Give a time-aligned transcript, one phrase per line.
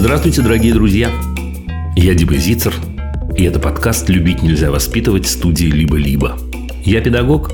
[0.00, 1.10] Здравствуйте, дорогие друзья!
[1.96, 2.72] Я Дима Зицер,
[3.36, 6.38] и это подкаст «Любить нельзя воспитывать» студии «Либо-либо».
[6.84, 7.50] Я педагог.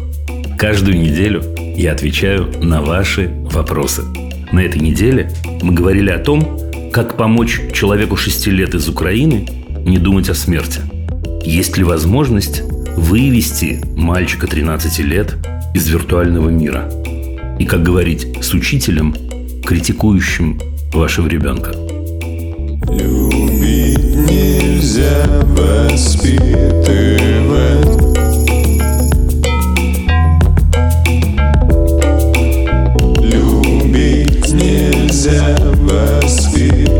[0.59, 1.43] Каждую неделю
[1.75, 4.03] я отвечаю на ваши вопросы.
[4.53, 5.33] На этой неделе
[5.63, 6.61] мы говорили о том,
[6.93, 9.49] как помочь человеку 6 лет из Украины
[9.87, 10.83] не думать о смерти.
[11.47, 12.61] Есть ли возможность
[12.95, 15.35] вывести мальчика 13 лет
[15.73, 16.91] из виртуального мира?
[17.59, 19.15] И как говорить с учителем,
[19.65, 20.61] критикующим
[20.93, 21.73] вашего ребенка–
[22.95, 26.39] Любить нельзя воспитывать
[33.21, 36.95] Любить нельзя воспитывать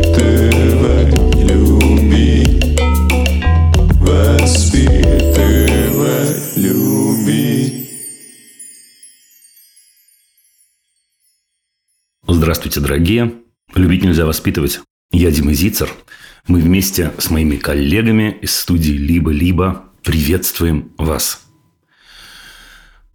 [1.37, 2.77] Любить
[4.01, 4.97] Воспитывать
[6.57, 7.89] Любить
[12.27, 13.31] Здравствуйте, дорогие!
[13.75, 14.81] Любить нельзя воспитывать.
[15.11, 15.91] Я Дима Зицер.
[16.47, 21.41] Мы вместе с моими коллегами из студии «Либо-либо» приветствуем вас.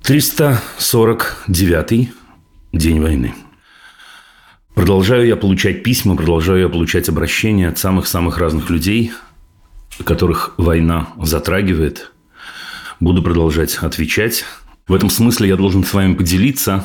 [0.03, 2.11] 349
[2.73, 3.35] день войны.
[4.75, 9.13] Продолжаю я получать письма, продолжаю я получать обращения от самых-самых разных людей,
[10.05, 12.13] которых война затрагивает.
[12.99, 14.45] Буду продолжать отвечать.
[14.89, 16.85] В этом смысле я должен с вами поделиться,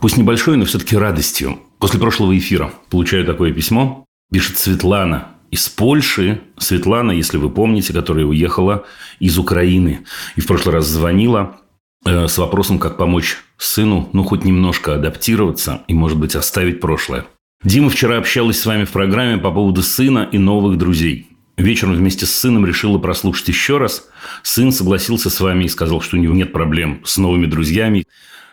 [0.00, 1.60] пусть небольшой, но все-таки радостью.
[1.84, 6.40] После прошлого эфира получаю такое письмо Пишет Светлана из Польши.
[6.56, 8.86] Светлана, если вы помните, которая уехала
[9.18, 10.00] из Украины.
[10.34, 11.60] И в прошлый раз звонила
[12.06, 17.26] э, с вопросом, как помочь сыну, ну, хоть немножко адаптироваться и, может быть, оставить прошлое.
[17.62, 21.36] Дима вчера общалась с вами в программе по поводу сына и новых друзей.
[21.58, 24.08] Вечером вместе с сыном решила прослушать еще раз.
[24.42, 28.06] Сын согласился с вами и сказал, что у него нет проблем с новыми друзьями,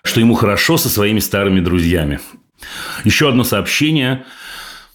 [0.04, 2.20] что ему хорошо со своими старыми друзьями.
[3.04, 4.26] Еще одно сообщение–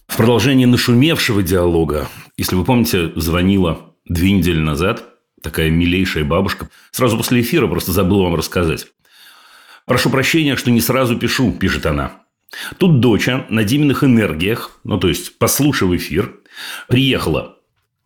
[0.06, 5.04] в продолжение нашумевшего диалога, если вы помните, звонила две недели назад
[5.42, 6.68] такая милейшая бабушка.
[6.90, 8.86] Сразу после эфира просто забыл вам рассказать.
[9.84, 12.22] «Прошу прощения, что не сразу пишу»,– пишет она.
[12.78, 16.40] Тут доча на Диминых энергиях, ну, то есть, послушав эфир,
[16.88, 17.56] приехала.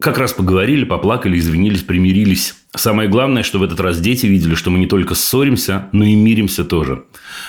[0.00, 2.54] Как раз поговорили, поплакали, извинились, примирились.
[2.74, 6.14] Самое главное, что в этот раз дети видели, что мы не только ссоримся, но и
[6.14, 7.04] миримся тоже.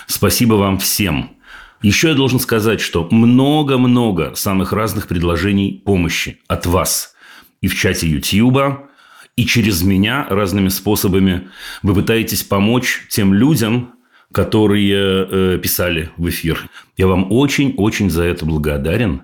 [0.08, 1.38] Спасибо вам всем.
[1.82, 7.16] Еще я должен сказать, что много-много самых разных предложений помощи от вас.
[7.62, 8.88] И в чате Ютьюба,
[9.36, 11.50] и через меня разными способами
[11.82, 13.94] вы пытаетесь помочь тем людям,
[14.32, 16.70] которые э, писали в эфир.
[16.98, 19.24] Я вам очень-очень за это благодарен.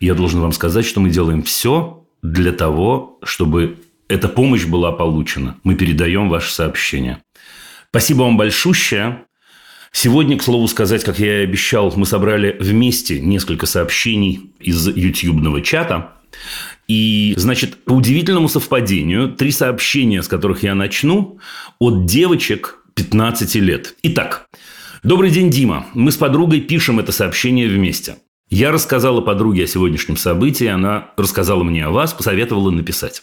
[0.00, 3.78] Я должен вам сказать, что мы делаем все для того, чтобы
[4.08, 5.56] эта помощь была получена.
[5.62, 7.22] Мы передаем ваше сообщение.
[7.90, 9.24] Спасибо вам большущее.
[9.92, 15.60] Сегодня, к слову сказать, как я и обещал, мы собрали вместе несколько сообщений из ютьюбного
[15.62, 16.12] чата.
[16.88, 21.38] И, значит, по удивительному совпадению, три сообщения, с которых я начну,
[21.78, 23.94] от девочек 15 лет.
[24.02, 24.48] Итак,
[25.02, 25.86] Добрый день, Дима.
[25.94, 28.16] Мы с подругой пишем это сообщение вместе.
[28.50, 33.22] Я рассказала подруге о сегодняшнем событии, она рассказала мне о вас, посоветовала написать.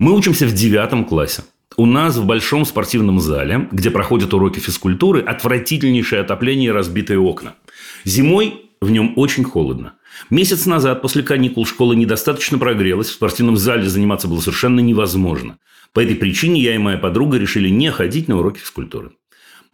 [0.00, 1.44] Мы учимся в девятом классе.
[1.74, 7.56] У нас в большом спортивном зале, где проходят уроки физкультуры, отвратительнейшее отопление и разбитые окна.
[8.04, 9.94] Зимой в нем очень холодно.
[10.30, 15.58] Месяц назад, после каникул, школа недостаточно прогрелась, в спортивном зале заниматься было совершенно невозможно.
[15.92, 19.10] По этой причине я и моя подруга решили не ходить на уроки физкультуры.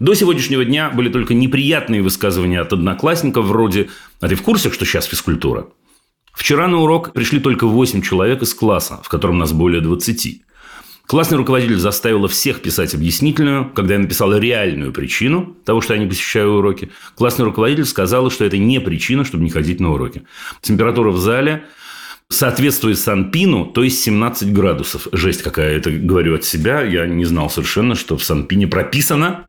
[0.01, 4.85] До сегодняшнего дня были только неприятные высказывания от одноклассников вроде «А ты в курсе, что
[4.85, 5.69] сейчас физкультура?»
[6.33, 10.43] Вчера на урок пришли только 8 человек из класса, в котором нас более 20.
[11.13, 13.69] Классный руководитель заставила всех писать объяснительную.
[13.69, 18.47] Когда я написала реальную причину того, что я не посещаю уроки, классный руководитель сказала, что
[18.47, 20.23] это не причина, чтобы не ходить на уроки.
[20.63, 21.65] Температура в зале
[22.31, 25.07] соответствует Санпину, то есть 17 градусов.
[25.13, 26.81] Жесть какая, это говорю от себя.
[26.81, 29.49] Я не знал совершенно, что в Санпине прописано,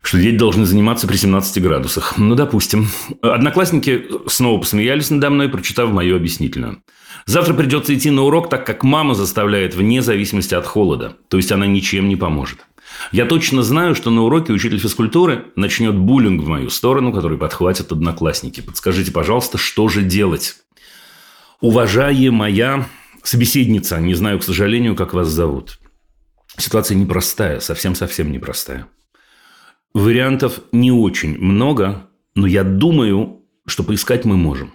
[0.00, 2.18] что дети должны заниматься при 17 градусах.
[2.18, 2.86] Ну, допустим.
[3.20, 6.84] Одноклассники снова посмеялись надо мной, прочитав мою объяснительную.
[7.26, 11.16] Завтра придется идти на урок, так как мама заставляет вне зависимости от холода.
[11.28, 12.66] То есть, она ничем не поможет.
[13.12, 17.92] Я точно знаю, что на уроке учитель физкультуры начнет буллинг в мою сторону, который подхватят
[17.92, 18.60] одноклассники.
[18.60, 20.56] Подскажите, пожалуйста, что же делать?
[21.60, 22.86] Уважаемая
[23.22, 25.78] собеседница, не знаю, к сожалению, как вас зовут.
[26.56, 28.86] Ситуация непростая, совсем-совсем непростая.
[29.94, 34.72] Вариантов не очень много, но я думаю, что поискать мы можем.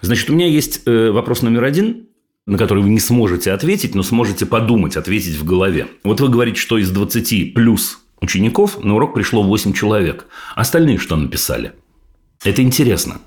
[0.00, 2.08] Значит, у меня есть э, вопрос номер один,
[2.46, 5.86] на который вы не сможете ответить, но сможете подумать, ответить в голове.
[6.04, 10.26] Вот вы говорите, что из 20 плюс учеников на урок пришло 8 человек.
[10.54, 11.72] Остальные что написали?
[12.44, 13.18] Это интересно.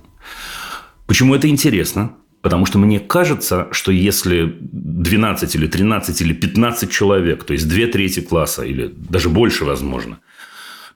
[1.06, 2.15] Почему это интересно?
[2.41, 7.85] Потому что мне кажется, что если 12 или 13 или 15 человек, то есть две
[7.85, 10.19] трети класса или даже больше, возможно,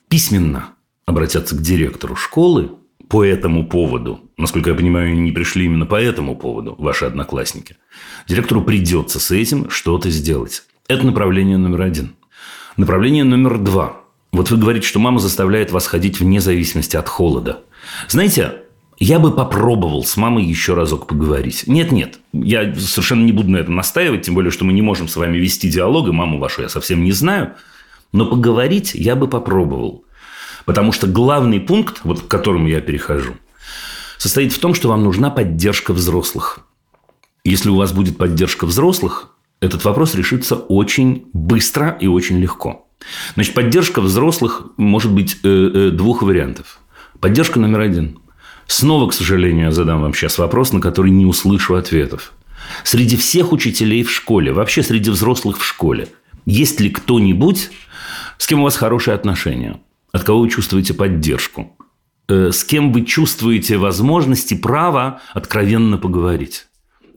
[0.07, 0.69] письменно
[1.05, 2.71] обратятся к директору школы
[3.09, 7.77] по этому поводу, насколько я понимаю, они не пришли именно по этому поводу, ваши одноклассники,
[8.27, 10.63] директору придется с этим что-то сделать.
[10.87, 12.15] Это направление номер один.
[12.77, 14.01] Направление номер два.
[14.31, 17.61] Вот вы говорите, что мама заставляет вас ходить вне зависимости от холода.
[18.07, 18.61] Знаете,
[18.97, 21.63] я бы попробовал с мамой еще разок поговорить.
[21.67, 25.15] Нет-нет, я совершенно не буду на этом настаивать, тем более, что мы не можем с
[25.15, 27.53] вами вести диалог, и маму вашу я совсем не знаю.
[28.11, 30.05] Но поговорить я бы попробовал.
[30.65, 33.33] Потому что главный пункт, вот к которому я перехожу,
[34.17, 36.59] состоит в том, что вам нужна поддержка взрослых.
[37.43, 42.87] Если у вас будет поддержка взрослых, этот вопрос решится очень быстро и очень легко.
[43.35, 46.79] Значит, поддержка взрослых может быть э, э, двух вариантов.
[47.19, 48.19] Поддержка номер один.
[48.67, 52.33] Снова, к сожалению, я задам вам сейчас вопрос, на который не услышу ответов.
[52.83, 56.07] Среди всех учителей в школе, вообще среди взрослых в школе,
[56.47, 57.69] есть ли кто-нибудь,
[58.39, 59.79] с кем у вас хорошие отношения?
[60.15, 61.75] От кого вы чувствуете поддержку,
[62.29, 66.67] э, с кем вы чувствуете возможности, право откровенно поговорить.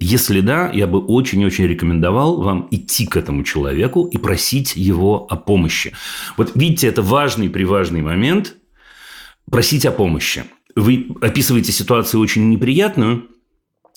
[0.00, 5.36] Если да, я бы очень-очень рекомендовал вам идти к этому человеку и просить его о
[5.36, 5.92] помощи.
[6.36, 8.56] Вот видите, это важный, приважный момент–
[9.50, 10.44] просить о помощи.
[10.74, 13.28] Вы описываете ситуацию очень неприятную,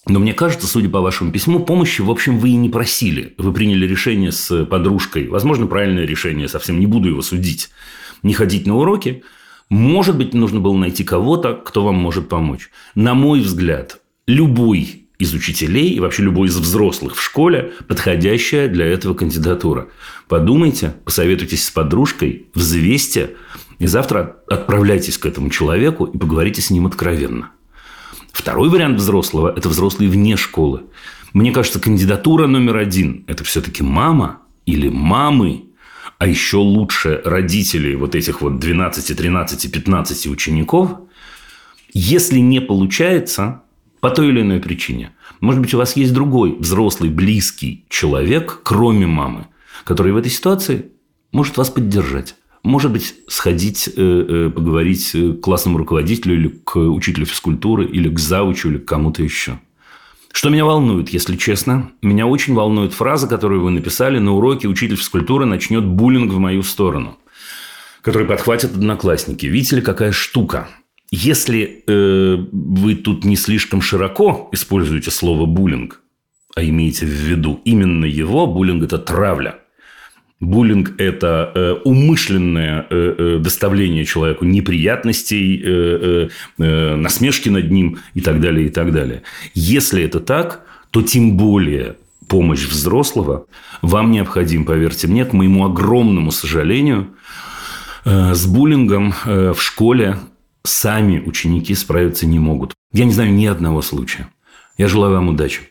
[0.05, 3.33] но мне кажется, судя по вашему письму, помощи, в общем, вы и не просили.
[3.39, 5.27] Вы приняли решение с подружкой.
[5.27, 7.71] Возможно, правильное решение, совсем не буду его судить
[8.23, 9.23] не ходить на уроки,
[9.69, 12.69] может быть, нужно было найти кого-то, кто вам может помочь.
[12.93, 18.85] На мой взгляд, любой из учителей и вообще любой из взрослых в школе подходящая для
[18.87, 19.87] этого кандидатура.
[20.27, 23.35] Подумайте, посоветуйтесь с подружкой, взвесьте,
[23.77, 27.51] и завтра отправляйтесь к этому человеку и поговорите с ним откровенно.
[28.31, 30.83] Второй вариант взрослого– это взрослый вне школы.
[31.33, 35.70] Мне кажется, кандидатура номер один– это все-таки мама или мамы
[36.21, 40.99] а еще лучше родителей вот этих вот 12, 13, 15 учеников,
[41.93, 43.63] если не получается,
[44.01, 45.13] по той или иной причине.
[45.39, 49.47] Может быть, у вас есть другой взрослый, близкий человек, кроме мамы,
[49.83, 50.91] который в этой ситуации
[51.31, 52.35] может вас поддержать.
[52.61, 58.19] Может быть, сходить, э, э, поговорить к классному руководителю или к учителю физкультуры, или к
[58.19, 59.59] заучу, или к кому-то еще.
[60.31, 61.91] Что меня волнует, если честно?
[62.01, 66.63] Меня очень волнует фраза, которую вы написали на уроке «Учитель физкультуры начнет буллинг в мою
[66.63, 67.17] сторону»,
[68.01, 69.45] который подхватят одноклассники.
[69.45, 70.69] Видите ли, какая штука?
[71.11, 76.01] Если э, вы тут не слишком широко используете слово «буллинг»,
[76.55, 79.60] а имеете в виду именно его, буллинг– это травля,
[80.41, 86.21] Буллинг– это э, умышленное э, э, доставление человеку неприятностей,
[86.57, 89.21] насмешки над ним и так далее, и так далее.
[89.53, 91.95] Если это так, то тем более
[92.27, 93.45] помощь взрослого
[93.81, 97.07] вам необходим, поверьте мне, к моему огромному сожалению,
[98.05, 100.17] с буллингом в школе
[100.63, 102.73] сами ученики справиться не могут.
[102.93, 104.27] Я не знаю ни одного случая.
[104.77, 105.61] Я желаю вам удачи.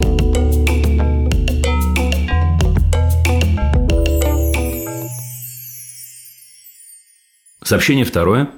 [7.62, 8.50] Сообщение второе.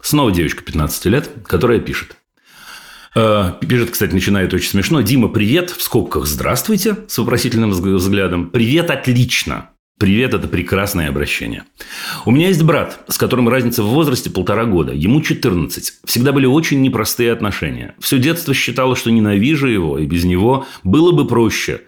[0.00, 2.16] Снова девочка 15 лет, которая пишет.
[3.14, 5.00] Э, пишет, кстати, начинает очень смешно.
[5.00, 8.50] Дима, привет, в скобках здравствуйте, с вопросительным взглядом.
[8.50, 9.70] Привет, отлично.
[9.98, 11.64] Привет– это прекрасное обращение.
[12.24, 14.92] У меня есть брат, с которым разница в возрасте полтора года.
[14.92, 16.00] Ему 14.
[16.04, 17.94] Всегда были очень непростые отношения.
[18.00, 21.82] Все детство считала, что ненавижу его, и без него было бы проще.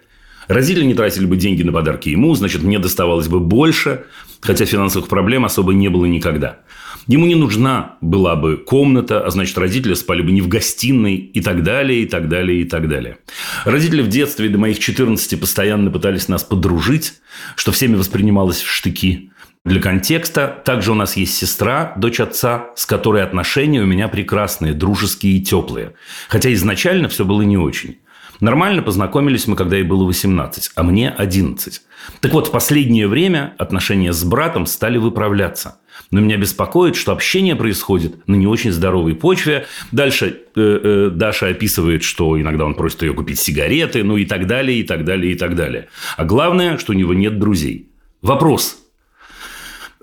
[0.47, 4.05] Родители не тратили бы деньги на подарки ему, значит, мне доставалось бы больше,
[4.45, 6.59] хотя финансовых проблем особо не было никогда.
[7.07, 11.41] Ему не нужна была бы комната, а значит, родители спали бы не в гостиной и
[11.41, 13.19] так далее, и так далее, и так далее.
[13.65, 17.15] Родители в детстве до моих 14 постоянно пытались нас подружить,
[17.57, 19.31] что всеми воспринималось в штыки.
[19.65, 24.75] Для контекста, также у нас есть сестра, дочь отца, с которой отношения у меня прекрасные,
[24.75, 25.95] дружеские и теплые.
[26.29, 27.97] Хотя изначально все было не очень.
[28.45, 31.81] Нормально познакомились мы, когда ей было 18, а мне 11.
[32.21, 35.79] Так вот, в последнее время отношения с братом стали выправляться.
[36.11, 39.65] Но меня беспокоит, что общение происходит на не очень здоровой почве.
[39.93, 44.47] Дальше э, э, Даша описывает, что иногда он просит ее купить сигареты, ну и так
[44.47, 45.89] далее, и так далее, и так далее.
[46.19, 47.93] А главное, что у него нет друзей.
[48.21, 48.77] Вопрос.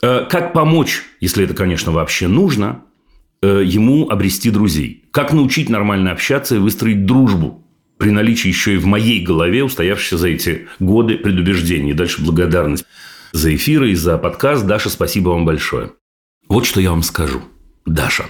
[0.02, 2.86] Э, как помочь, если это, конечно, вообще нужно,
[3.44, 5.06] э, ему обрести друзей?
[5.12, 7.61] Как научить нормально общаться и выстроить дружбу
[8.02, 11.94] при наличии еще и в моей голове устоявшихся за эти годы предубеждений.
[11.94, 12.84] Дальше благодарность
[13.32, 14.66] за эфиры и за подкаст.
[14.66, 15.92] Даша, спасибо вам большое.
[16.50, 17.42] Вот что я вам скажу.
[17.86, 18.26] Даша,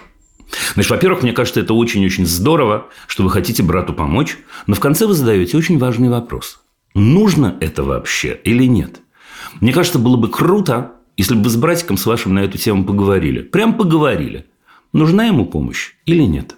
[0.73, 4.37] Значит, во-первых, мне кажется, это очень-очень здорово, что вы хотите брату помочь,
[4.67, 6.59] но в конце вы задаете очень важный вопрос.
[6.93, 8.99] Нужно это вообще или нет?
[9.61, 12.83] Мне кажется, было бы круто, если бы вы с братиком с вашим на эту тему
[12.83, 13.39] поговорили.
[13.41, 14.47] Прям поговорили.
[14.91, 16.57] Нужна ему помощь или нет?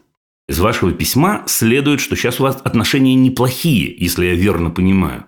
[0.50, 5.24] Из вашего письма следует, что сейчас у вас отношения неплохие, если я верно понимаю.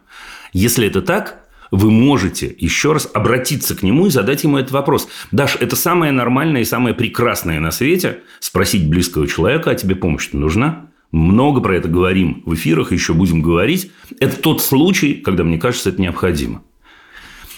[0.52, 5.08] Если это так, вы можете еще раз обратиться к нему и задать ему этот вопрос.
[5.32, 10.30] Даш, это самое нормальное и самое прекрасное на свете спросить близкого человека, а тебе помощь
[10.34, 10.88] нужна?
[11.12, 13.92] Много про это говорим в эфирах, еще будем говорить.
[14.20, 16.62] Это тот случай, когда, мне кажется, это необходимо.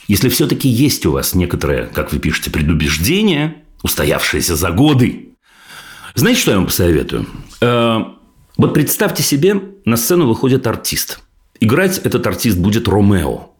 [0.07, 5.27] Если все-таки есть у вас некоторое, как вы пишете, предубеждение, устоявшееся за годы,
[6.17, 7.27] знаете, что я вам посоветую?
[7.61, 8.03] Э,
[8.57, 11.19] вот представьте себе, на сцену выходит артист.
[11.59, 13.51] Играть этот артист будет Ромео.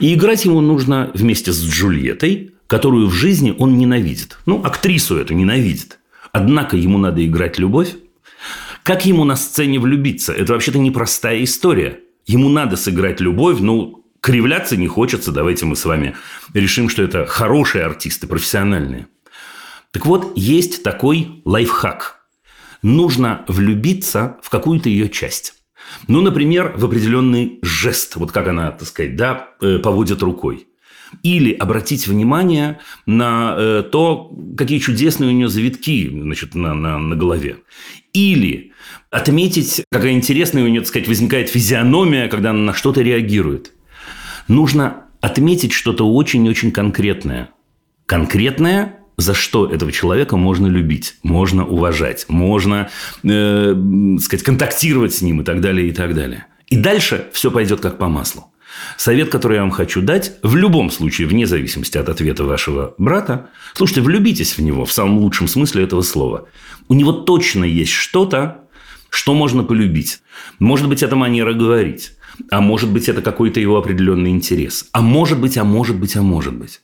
[0.00, 4.38] И играть ему нужно вместе с Джульеттой, которую в жизни он ненавидит.
[4.46, 5.98] Ну, актрису эту ненавидит.
[6.32, 7.94] Однако ему надо играть любовь.
[8.82, 10.32] Как ему на сцене влюбиться?
[10.32, 12.00] Это вообще-то непростая история.
[12.26, 15.32] Ему надо сыграть любовь, ну, кривляться не хочется.
[15.32, 16.16] Давайте мы с вами
[16.54, 19.06] решим, что это хорошие артисты, профессиональные.
[19.90, 22.21] Так вот, есть такой лайфхак.
[22.82, 25.54] Нужно влюбиться в какую-то ее часть.
[26.08, 30.66] Ну, например, в определенный жест, вот как она, так сказать, да, э, поводит рукой.
[31.22, 37.16] Или обратить внимание на э, то, какие чудесные у нее завитки значит, на, на, на
[37.16, 37.58] голове.
[38.12, 38.72] Или
[39.10, 43.72] отметить, какая интересная у нее, так сказать, возникает физиономия, когда она на что-то реагирует.
[44.48, 47.50] Нужно отметить что-то очень-очень конкретное.
[48.06, 52.90] Конкретное за что этого человека можно любить, можно уважать, можно,
[53.22, 53.74] э,
[54.20, 56.46] сказать, контактировать с ним и так далее, и так далее.
[56.68, 58.46] И дальше все пойдет как по маслу.
[58.96, 63.50] Совет, который я вам хочу дать, в любом случае, вне зависимости от ответа вашего брата,
[63.74, 66.48] слушайте, влюбитесь в него в самом лучшем смысле этого слова.
[66.88, 68.62] У него точно есть что-то,
[69.10, 70.20] что можно полюбить.
[70.58, 72.12] Может быть, это манера говорить.
[72.50, 74.86] А может быть, это какой-то его определенный интерес.
[74.92, 76.80] А может быть, а может быть, а может быть.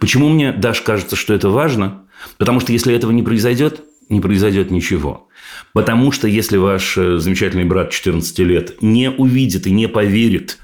[0.00, 2.02] Почему мне, Даш, кажется, что это важно?
[2.38, 5.28] Потому что если этого не произойдет, не произойдет ничего.
[5.72, 10.58] Потому что если ваш э, замечательный брат 14 лет не увидит и не поверит,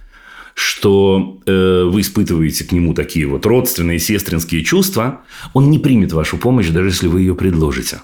[0.54, 5.23] что э, вы испытываете к нему такие вот родственные, сестринские чувства,
[5.54, 8.00] он не примет вашу помощь, даже если вы ее предложите.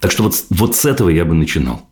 [0.00, 1.88] Так что вот, вот с этого я бы начинал.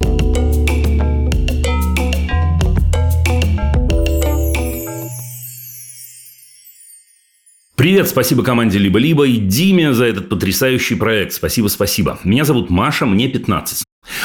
[7.76, 11.32] Привет, спасибо команде «Либо-либо» и Диме за этот потрясающий проект.
[11.32, 12.20] Спасибо, спасибо.
[12.22, 13.82] Меня зовут Маша, мне 15.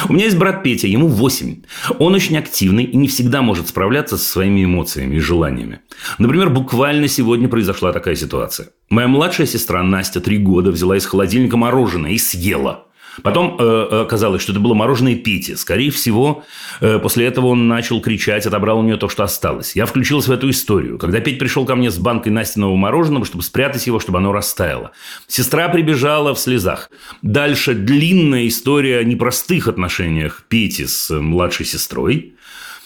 [0.08, 1.62] У меня есть брат Петя, ему 8.
[1.98, 5.80] Он очень активный и не всегда может справляться со своими эмоциями и желаниями.
[6.18, 8.68] Например, буквально сегодня произошла такая ситуация.
[8.88, 12.86] Моя младшая сестра Настя, 3 года, взяла из холодильника мороженое и съела–
[13.22, 15.54] Потом э, оказалось, что это было мороженое Пети.
[15.56, 16.44] Скорее всего,
[16.80, 19.76] э, после этого он начал кричать, отобрал у нее то, что осталось.
[19.76, 20.98] Я включился в эту историю.
[20.98, 24.92] Когда Петь пришел ко мне с банкой Настиного мороженого, чтобы спрятать его, чтобы оно растаяло.
[25.26, 26.90] Сестра прибежала в слезах.
[27.22, 32.34] Дальше длинная история о непростых отношениях Пети с младшей сестрой.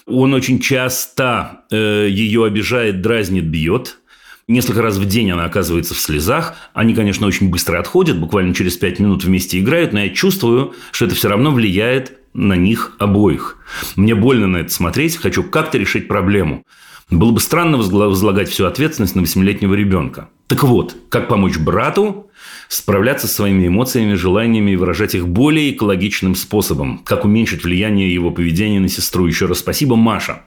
[0.07, 3.99] Он очень часто э, ее обижает, дразнит, бьет.
[4.47, 6.55] Несколько раз в день она оказывается в слезах.
[6.75, 11.07] Они, конечно, очень быстро отходят, буквально через пять минут вместе играют, но я чувствую, что
[11.07, 13.57] это все равно влияет на них обоих.
[13.97, 16.65] Мне больно на это смотреть, хочу как-то решить проблему.
[17.11, 20.29] Было бы странно возлагать всю ответственность на восьмилетнего ребенка.
[20.47, 22.31] Так вот, как помочь брату
[22.69, 26.99] справляться с своими эмоциями, желаниями и выражать их более экологичным способом?
[26.99, 29.27] Как уменьшить влияние его поведения на сестру?
[29.27, 30.43] Еще раз спасибо, Маша.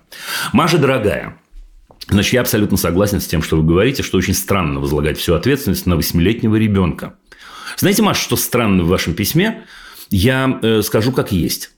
[0.52, 1.40] Маша, дорогая,
[2.10, 5.86] Значит, я абсолютно согласен с тем, что вы говорите, что очень странно возлагать всю ответственность
[5.86, 7.18] на восьмилетнего ребенка.
[7.78, 9.66] Знаете, Маша, что странно в вашем письме?
[10.10, 11.72] Я э, скажу как есть.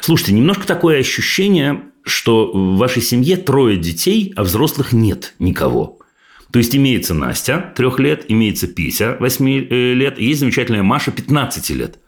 [0.00, 5.98] Слушайте, немножко такое ощущение, что в вашей семье трое детей, а взрослых нет никого.
[6.52, 11.10] То есть имеется Настя, трех лет, имеется Петя, восьми э, лет, и есть замечательная Маша,
[11.10, 11.98] 15 лет.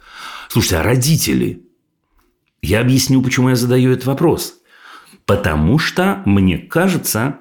[0.49, 1.63] Слушайте, а родители?
[2.63, 4.61] Я объясню, почему я задаю этот вопрос.
[5.27, 7.39] Потому что мне кажется,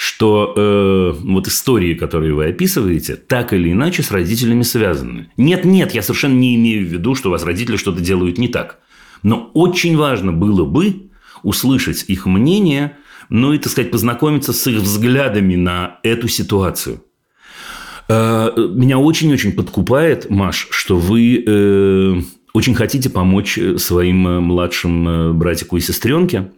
[0.00, 5.28] что э, вот истории, которые вы описываете, так или иначе с родителями связаны.
[5.36, 8.48] Нет, нет, я совершенно не имею в виду, что у вас родители что-то делают не
[8.48, 8.78] так.
[9.22, 11.10] Но очень важно было бы
[11.42, 12.96] услышать их мнение,
[13.28, 17.04] ну и, так сказать, познакомиться с их взглядами на эту ситуацию.
[18.08, 22.22] Э, меня очень-очень подкупает, Маш, что вы э,
[22.54, 26.52] очень хотите помочь своим э, младшим э, братику и сестренке.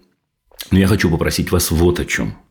[0.71, 2.37] Но я хочу попросить вас вот о чем–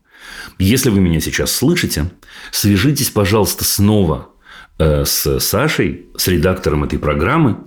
[0.58, 2.10] если вы меня сейчас слышите,
[2.50, 4.30] свяжитесь, пожалуйста, снова
[4.78, 7.58] э, с Сашей, с редактором этой программы.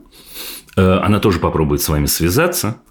[0.75, 2.81] Э, она тоже попробует с вами связаться.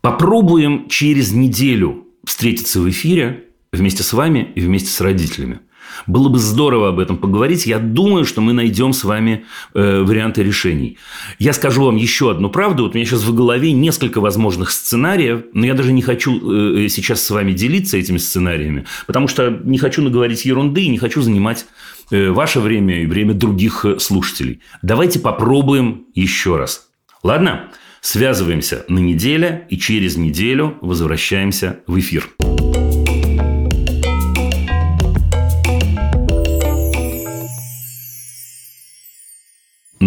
[0.00, 5.60] Попробуем через неделю встретиться в эфире вместе с вами и вместе с родителями.
[6.06, 7.66] Было бы здорово об этом поговорить.
[7.66, 10.98] Я думаю, что мы найдем с вами э, варианты решений.
[11.38, 12.84] Я скажу вам еще одну правду.
[12.84, 16.88] Вот у меня сейчас в голове несколько возможных сценариев, но я даже не хочу э,
[16.88, 21.22] сейчас с вами делиться этими сценариями, потому что не хочу наговорить ерунды и не хочу
[21.22, 21.66] занимать
[22.10, 24.60] э, ваше время и время других э, слушателей.
[24.82, 26.88] Давайте попробуем еще раз.
[27.22, 27.70] Ладно?
[28.00, 32.28] Связываемся на неделе и через неделю возвращаемся в эфир.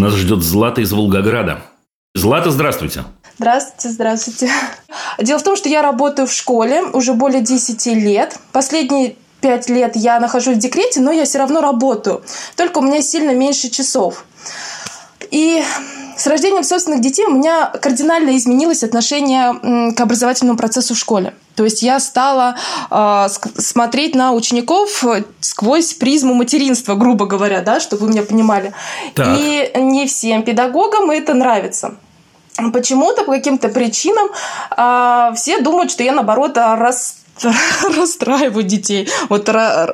[0.02, 1.62] Нас ждет Злата из Волгограда.
[2.16, 3.04] Злата, здравствуйте.
[3.38, 4.50] Здравствуйте, здравствуйте.
[5.20, 8.36] Дело в том, что я работаю в школе уже более 10 лет.
[8.52, 12.24] Последние пять лет я нахожусь в декрете, но я все равно работаю.
[12.56, 14.26] Только у меня сильно меньше часов.
[15.30, 15.64] И
[16.18, 21.34] с рождением собственных детей у меня кардинально изменилось отношение к образовательному процессу в школе.
[21.56, 22.56] То есть я стала
[22.90, 25.04] э, смотреть на учеников
[25.40, 28.74] сквозь призму материнства, грубо говоря, да, чтобы вы меня понимали.
[29.16, 29.38] Так.
[29.38, 31.96] И не всем педагогам это нравится.
[32.74, 34.28] Почему-то, по каким-то причинам,
[34.76, 37.21] э, все думают, что я, наоборот, рас
[37.98, 39.50] расстраиваю детей, вот,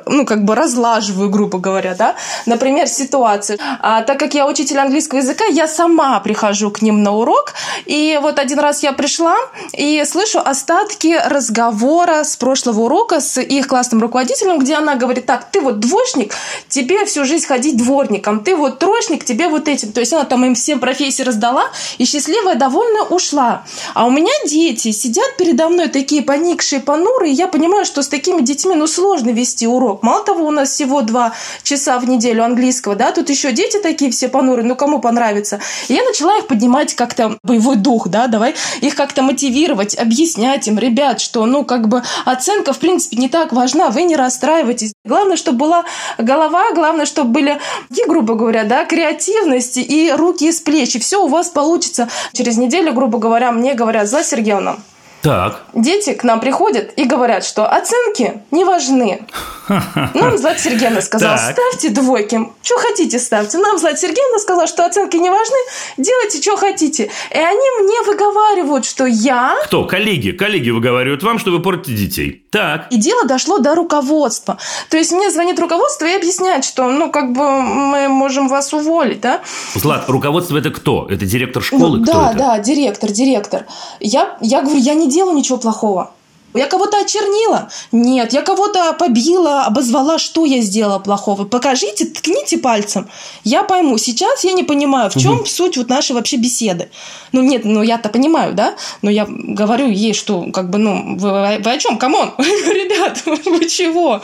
[0.06, 2.16] ну, как бы разлаживаю, грубо говоря, да.
[2.46, 3.58] Например, ситуацию.
[3.80, 7.54] А, так как я учитель английского языка, я сама прихожу к ним на урок,
[7.86, 9.36] и вот один раз я пришла
[9.72, 15.50] и слышу остатки разговора с прошлого урока с их классным руководителем, где она говорит, так,
[15.50, 16.34] ты вот двоечник,
[16.68, 19.92] тебе всю жизнь ходить дворником, ты вот троечник, тебе вот этим.
[19.92, 21.64] То есть она там им всем профессии раздала,
[21.98, 23.64] и счастливая, довольно ушла.
[23.94, 28.42] А у меня дети сидят передо мной такие поникшие, понурые, я понимаю, что с такими
[28.42, 30.02] детьми, ну, сложно вести урок.
[30.02, 34.10] Мало того, у нас всего два часа в неделю английского, да, тут еще дети такие
[34.10, 35.60] все понурые, ну, кому понравится.
[35.88, 40.78] И я начала их поднимать как-то боевой дух, да, давай их как-то мотивировать, объяснять им,
[40.78, 44.92] ребят, что, ну, как бы оценка, в принципе, не так важна, вы не расстраивайтесь.
[45.04, 45.84] Главное, чтобы была
[46.18, 47.60] голова, главное, чтобы были,
[47.94, 52.08] и, грубо говоря, да, креативность и руки из плеч, и все у вас получится.
[52.32, 54.78] Через неделю, грубо говоря, мне говорят, за Сергеевна,
[55.22, 55.64] так.
[55.74, 59.26] Дети к нам приходят и говорят, что оценки не важны.
[60.14, 61.52] Нам Злата Сергеевна сказала, так.
[61.52, 62.40] ставьте двойки.
[62.62, 63.58] Что хотите ставьте.
[63.58, 65.56] Нам Злата Сергеевна сказала, что оценки не важны,
[65.96, 67.10] делайте, что хотите.
[67.30, 69.56] И они мне выговаривают, что я...
[69.64, 69.84] Кто?
[69.84, 70.30] Коллеги.
[70.30, 72.44] Коллеги выговаривают вам, что вы портите детей.
[72.50, 72.86] Так.
[72.90, 74.58] И дело дошло до руководства.
[74.90, 79.20] То есть мне звонит руководство и объясняет, что, ну, как бы мы можем вас уволить,
[79.20, 79.40] да?
[79.74, 81.06] Злат, руководство это кто?
[81.10, 81.98] Это директор школы?
[81.98, 82.38] Ну, кто да, это?
[82.38, 83.66] да, директор, директор.
[84.00, 86.12] Я, я говорю, я не делаю ничего плохого.
[86.54, 87.70] Я кого-то очернила?
[87.92, 88.32] Нет.
[88.32, 91.44] Я кого-то побила, обозвала, что я сделала плохого?
[91.44, 93.08] Покажите, ткните пальцем.
[93.44, 93.98] Я пойму.
[93.98, 95.46] Сейчас я не понимаю, в чем угу.
[95.46, 96.88] суть вот нашей вообще беседы.
[97.32, 98.74] Ну нет, ну я-то понимаю, да?
[99.02, 101.98] Но я говорю ей, что как бы, ну, вы, вы о чем?
[101.98, 104.22] Come on, ребят, вы чего?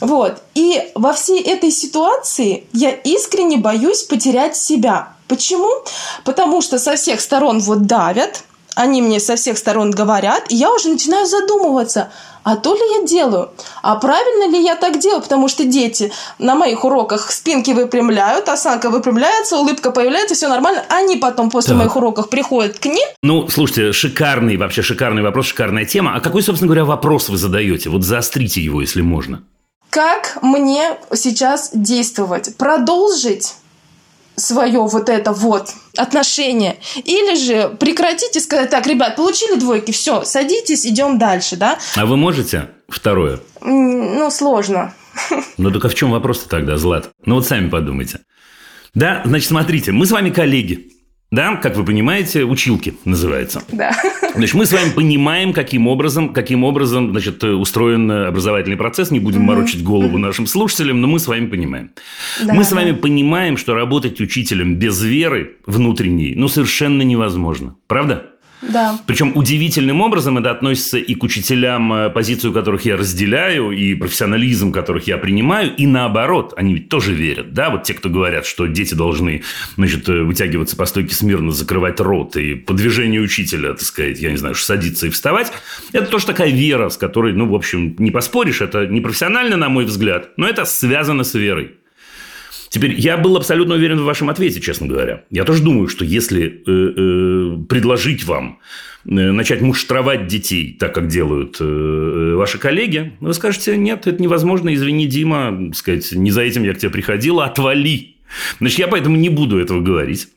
[0.00, 0.42] Вот.
[0.54, 5.14] И во всей этой ситуации я искренне боюсь потерять себя.
[5.28, 5.70] Почему?
[6.24, 10.72] Потому что со всех сторон вот давят, они мне со всех сторон говорят, и я
[10.72, 12.10] уже начинаю задумываться,
[12.42, 13.50] а то ли я делаю,
[13.82, 18.90] а правильно ли я так делаю, потому что дети на моих уроках спинки выпрямляют, осанка
[18.90, 21.78] выпрямляется, улыбка появляется, все нормально, они потом после так.
[21.78, 23.06] моих уроков приходят к ним.
[23.22, 26.14] Ну, слушайте, шикарный, вообще шикарный вопрос, шикарная тема.
[26.16, 27.90] А какой, собственно говоря, вопрос вы задаете?
[27.90, 29.42] Вот заострите его, если можно.
[29.90, 32.56] Как мне сейчас действовать?
[32.56, 33.54] Продолжить
[34.36, 36.78] свое вот это вот отношение.
[37.04, 41.78] Или же прекратите сказать, так, ребят, получили двойки, все, садитесь, идем дальше, да?
[41.96, 43.40] А вы можете второе?
[43.60, 44.94] Ну, сложно.
[45.58, 47.10] Ну, только в чем вопрос-то тогда, Злат?
[47.24, 48.20] Ну, вот сами подумайте.
[48.94, 50.91] Да, значит, смотрите, мы с вами коллеги.
[51.32, 53.62] Да, как вы понимаете, училки называется.
[53.72, 53.90] Да.
[54.34, 59.10] Значит, мы с вами понимаем, каким образом, каким образом значит, устроен образовательный процесс.
[59.10, 59.46] Не будем угу.
[59.46, 61.90] морочить голову нашим слушателям, но мы с вами понимаем.
[62.44, 67.76] Да, мы с вами понимаем, что работать учителем без веры внутренней, ну, совершенно невозможно.
[67.86, 68.31] Правда?
[68.62, 68.98] Да.
[69.06, 74.72] Причем удивительным образом это относится и к учителям, э, позицию которых я разделяю, и профессионализм
[74.72, 78.66] которых я принимаю, и наоборот, они ведь тоже верят, да, вот те, кто говорят, что
[78.66, 79.42] дети должны,
[79.76, 84.30] значит, э, вытягиваться по стойке смирно, закрывать рот, и по движению учителя, так сказать, я
[84.30, 85.52] не знаю, садиться и вставать,
[85.92, 89.68] это тоже такая вера, с которой, ну, в общем, не поспоришь, это не профессионально, на
[89.68, 91.72] мой взгляд, но это связано с верой.
[92.72, 95.24] Теперь, я был абсолютно уверен в вашем ответе, честно говоря.
[95.28, 98.60] Я тоже думаю, что если э, э, предложить вам
[99.04, 104.22] э, начать муштровать детей, так как делают э, э, ваши коллеги, вы скажете, нет, это
[104.22, 108.16] невозможно, извини, Дима, сказать, не за этим я к тебе приходил, отвали.
[108.58, 110.28] Значит, я поэтому не буду этого говорить.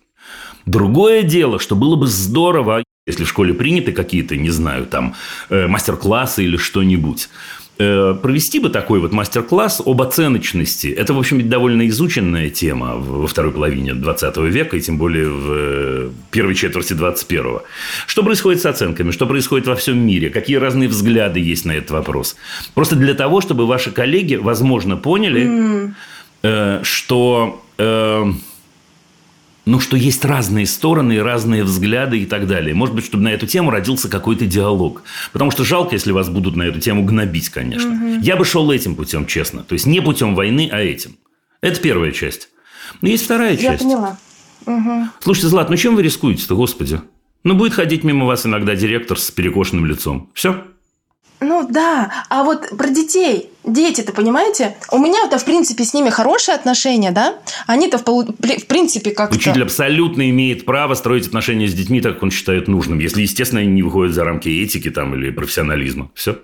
[0.65, 5.15] Другое дело, что было бы здорово, если в школе приняты какие-то, не знаю, там,
[5.49, 7.29] э, мастер-классы или что-нибудь,
[7.77, 10.87] провести бы такой вот мастер-класс об оценочности.
[10.87, 15.51] Это, в общем, довольно изученная тема во второй половине 20 века, и тем более в
[15.51, 17.59] э, первой четверти 21
[18.07, 19.11] Что происходит с оценками?
[19.11, 20.29] Что происходит во всем мире?
[20.29, 22.37] Какие разные взгляды есть на этот вопрос?
[22.73, 25.93] Просто для того, чтобы ваши коллеги, возможно, поняли,
[26.43, 26.83] mm.
[26.83, 27.61] что
[29.65, 32.75] ну, что есть разные стороны, разные взгляды и так далее.
[32.75, 35.03] Может быть, чтобы на эту тему родился какой-то диалог.
[35.33, 37.93] Потому что жалко, если вас будут на эту тему гнобить, конечно.
[37.93, 38.21] Угу.
[38.21, 39.63] Я бы шел этим путем, честно.
[39.63, 41.17] То есть не путем войны, а этим.
[41.61, 42.49] Это первая часть.
[43.01, 43.83] Но есть вторая Я часть.
[43.83, 44.17] Я поняла.
[44.67, 45.09] Угу.
[45.19, 47.01] Слушайте, Злат, ну чем вы рискуете-то, господи?
[47.43, 50.31] Ну, будет ходить мимо вас иногда директор с перекошенным лицом.
[50.33, 50.63] Все.
[51.39, 53.49] Ну да, а вот про детей.
[53.65, 54.75] Дети-то, понимаете?
[54.91, 57.35] У меня-то, в принципе, с ними хорошие отношения, да?
[57.67, 59.35] Они-то, в, в принципе, как-то...
[59.35, 62.99] Учитель абсолютно имеет право строить отношения с детьми так, как он считает нужным.
[62.99, 66.11] Если, естественно, они не выходят за рамки этики там, или профессионализма.
[66.13, 66.37] Все.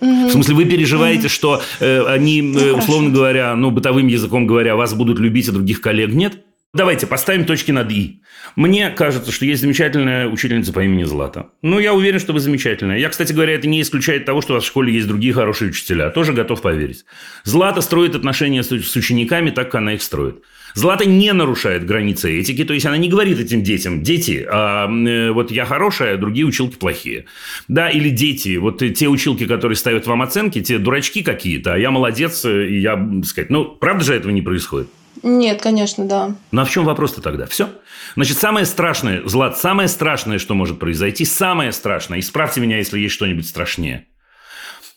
[0.00, 0.28] Угу.
[0.28, 1.28] В смысле, вы переживаете, угу.
[1.28, 5.52] что э, они, ну, э, условно говоря, ну, бытовым языком говоря, вас будут любить, а
[5.52, 6.43] других коллег нет?
[6.74, 8.20] Давайте поставим точки над «и».
[8.56, 11.50] Мне кажется, что есть замечательная учительница по имени Злата.
[11.62, 12.98] Ну, я уверен, что вы замечательная.
[12.98, 15.70] Я, кстати говоря, это не исключает того, что у вас в школе есть другие хорошие
[15.70, 16.10] учителя.
[16.10, 17.04] Тоже готов поверить.
[17.44, 20.42] Злата строит отношения с учениками так, как она их строит.
[20.74, 25.30] Злата не нарушает границы этики, то есть она не говорит этим детям, дети, а, э,
[25.30, 27.26] вот я хорошая, а другие училки плохие.
[27.68, 31.92] Да, или дети, вот те училки, которые ставят вам оценки, те дурачки какие-то, а я
[31.92, 34.88] молодец, э, и я, так сказать, ну, правда же этого не происходит?
[35.24, 36.36] Нет, конечно, да.
[36.52, 37.46] Ну а в чем вопрос-то тогда?
[37.46, 37.70] Все.
[38.14, 43.14] Значит, самое страшное, Злат, самое страшное, что может произойти, самое страшное, исправьте меня, если есть
[43.14, 44.06] что-нибудь страшнее.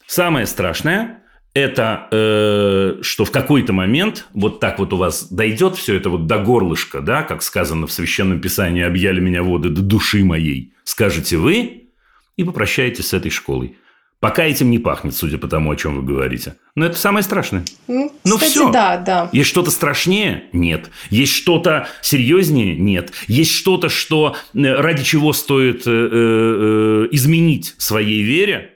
[0.05, 5.95] Самое страшное– это э, что в какой-то момент вот так вот у вас дойдет все
[5.95, 10.25] это вот до горлышка, да, как сказано в Священном Писании, объяли меня воды до души
[10.25, 11.89] моей, скажете вы
[12.35, 13.77] и попрощаетесь с этой школой.
[14.19, 16.55] Пока этим не пахнет, судя по тому, о чем вы говорите.
[16.75, 17.63] Но это самое страшное.
[17.87, 18.71] Ну, ну все.
[18.71, 19.29] Да, да.
[19.31, 20.45] Есть что-то страшнее?
[20.53, 20.89] Нет.
[21.11, 22.75] Есть что-то серьезнее?
[22.75, 23.13] Нет.
[23.27, 28.73] Есть что-то, что э, ради чего стоит э, э, изменить своей вере?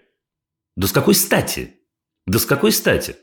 [0.75, 1.71] Да с какой стати?
[2.27, 3.15] Да с какой стати?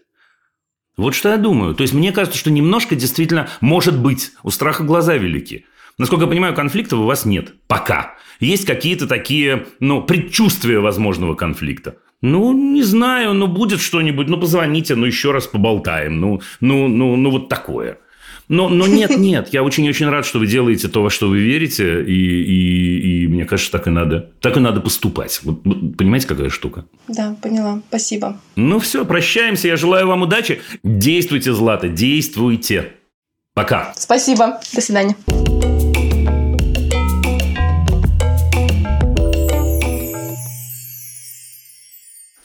[0.97, 1.77] Вот что я думаю.
[1.77, 4.33] То есть, мне кажется, что немножко действительно может быть.
[4.43, 5.67] У страха глаза велики.
[5.99, 7.55] Насколько я понимаю, конфликтов у вас нет.
[7.69, 8.17] Пока.
[8.41, 11.99] Есть какие-то такие, ну, предчувствия возможного конфликта.
[12.21, 17.17] Ну, не знаю, ну, будет что-нибудь, ну, позвоните, ну, еще раз поболтаем, ну, ну, ну,
[17.17, 17.99] ну, вот такое.
[18.49, 22.03] Но, но нет, нет, я очень-очень рад, что вы делаете то, во что вы верите,
[22.03, 25.39] и, и, и мне кажется, так и надо, так и надо поступать.
[25.45, 26.87] Вот, понимаете, какая штука?
[27.07, 27.83] Да, поняла.
[27.89, 28.41] Спасибо.
[28.57, 29.69] Ну все, прощаемся.
[29.69, 30.61] Я желаю вам удачи.
[30.83, 32.93] Действуйте, Злата, действуйте.
[33.55, 33.93] Пока.
[33.97, 34.61] Спасибо.
[34.73, 35.17] До свидания.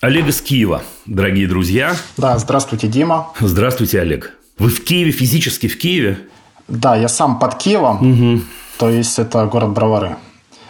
[0.03, 1.95] Олег из Киева, дорогие друзья.
[2.17, 3.29] Да, здравствуйте, Дима.
[3.39, 4.33] Здравствуйте, Олег.
[4.59, 6.19] Вы в Киеве, физически в Киеве?
[6.67, 8.41] Да, я сам под Киевом, угу.
[8.77, 10.17] то есть это город Бровары.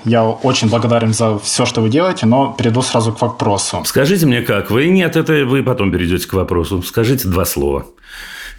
[0.06, 3.82] Я очень благодарен за все, что вы делаете, но перейду сразу к вопросу.
[3.88, 4.90] Скажите мне, как вы?
[4.90, 6.84] Нет, это вы потом перейдете к вопросу.
[6.84, 7.88] Скажите два слова.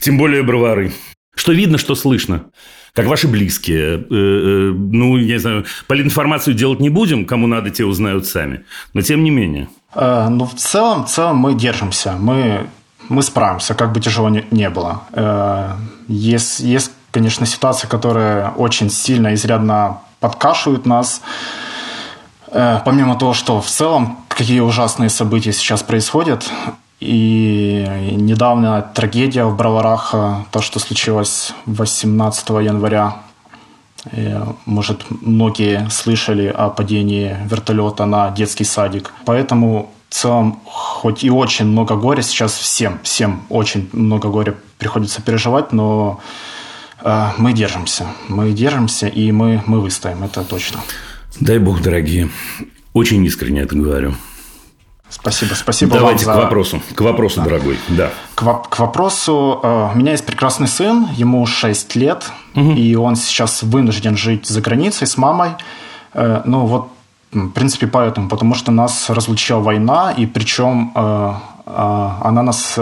[0.00, 0.92] Тем более Бровары.
[1.36, 2.46] Что видно, что слышно
[2.94, 3.98] как ваши близкие.
[3.98, 8.64] Э, э, ну, я не знаю, политинформацию делать не будем, кому надо, те узнают сами.
[8.94, 9.68] Но тем не менее.
[9.94, 12.12] Э, ну, в целом, в целом мы держимся.
[12.18, 12.68] Мы,
[13.08, 15.02] мы справимся, как бы тяжело не, не было.
[16.08, 21.20] Есть, есть, конечно, ситуации, которые очень сильно, изрядно подкашивают нас.
[22.50, 26.50] Помимо того, что в целом какие ужасные события сейчас происходят,
[27.04, 33.18] и недавно трагедия в Броварах, э, то, что случилось 18 января.
[34.12, 34.34] И,
[34.66, 39.12] может, многие слышали о падении вертолета на детский садик.
[39.24, 45.22] Поэтому в целом, хоть и очень много горя, сейчас всем, всем очень много горя приходится
[45.22, 46.20] переживать, но
[47.02, 48.06] э, мы держимся.
[48.28, 50.80] Мы держимся, и мы, мы выстоим, это точно.
[51.40, 52.30] Дай бог, дорогие.
[52.92, 54.14] Очень искренне это говорю.
[55.08, 56.40] Спасибо, спасибо Давайте вам за...
[56.40, 57.44] к вопросу, к вопросу, да.
[57.44, 57.78] дорогой.
[57.88, 58.10] Да.
[58.34, 59.60] К, к вопросу.
[59.62, 62.72] Э, у меня есть прекрасный сын, ему 6 лет, угу.
[62.72, 65.50] и он сейчас вынужден жить за границей с мамой.
[66.14, 66.88] Э, ну вот,
[67.32, 71.34] в принципе, поэтому, потому что нас разлучила война, и причем э,
[71.66, 72.78] она нас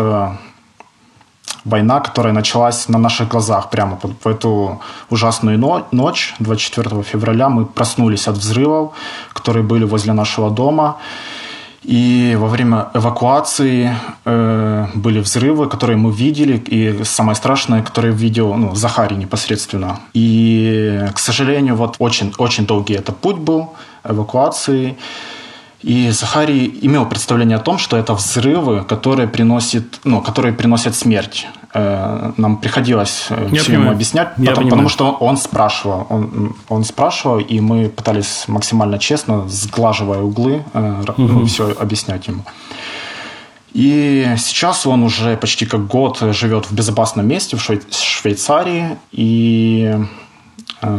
[1.65, 4.81] война, которая началась на наших глазах прямо в эту
[5.11, 5.59] ужасную
[5.93, 8.93] ночь, 24 февраля, мы проснулись от взрывов,
[9.33, 10.97] которые были возле нашего дома.
[11.85, 18.55] И во время эвакуации э, были взрывы, которые мы видели, и самое страшное, которое видел
[18.55, 19.99] ну, Захарий непосредственно.
[20.15, 23.73] И, к сожалению, вот очень, очень долгий это путь был
[24.05, 24.97] эвакуации.
[25.83, 31.47] И Захарий имел представление о том, что это взрывы, которые приносят, ну, которые приносят смерть.
[31.75, 36.85] Э, нам приходилось э, Я все ему объяснять, потому, потому что он спрашивал, он, он
[36.85, 40.63] спрашивал, и мы пытались максимально честно, сглаживая углы,
[41.17, 41.47] угу.
[41.47, 42.45] все объяснять ему.
[43.73, 50.05] И сейчас он уже почти как год живет в безопасном месте в Швейцарии, и Э,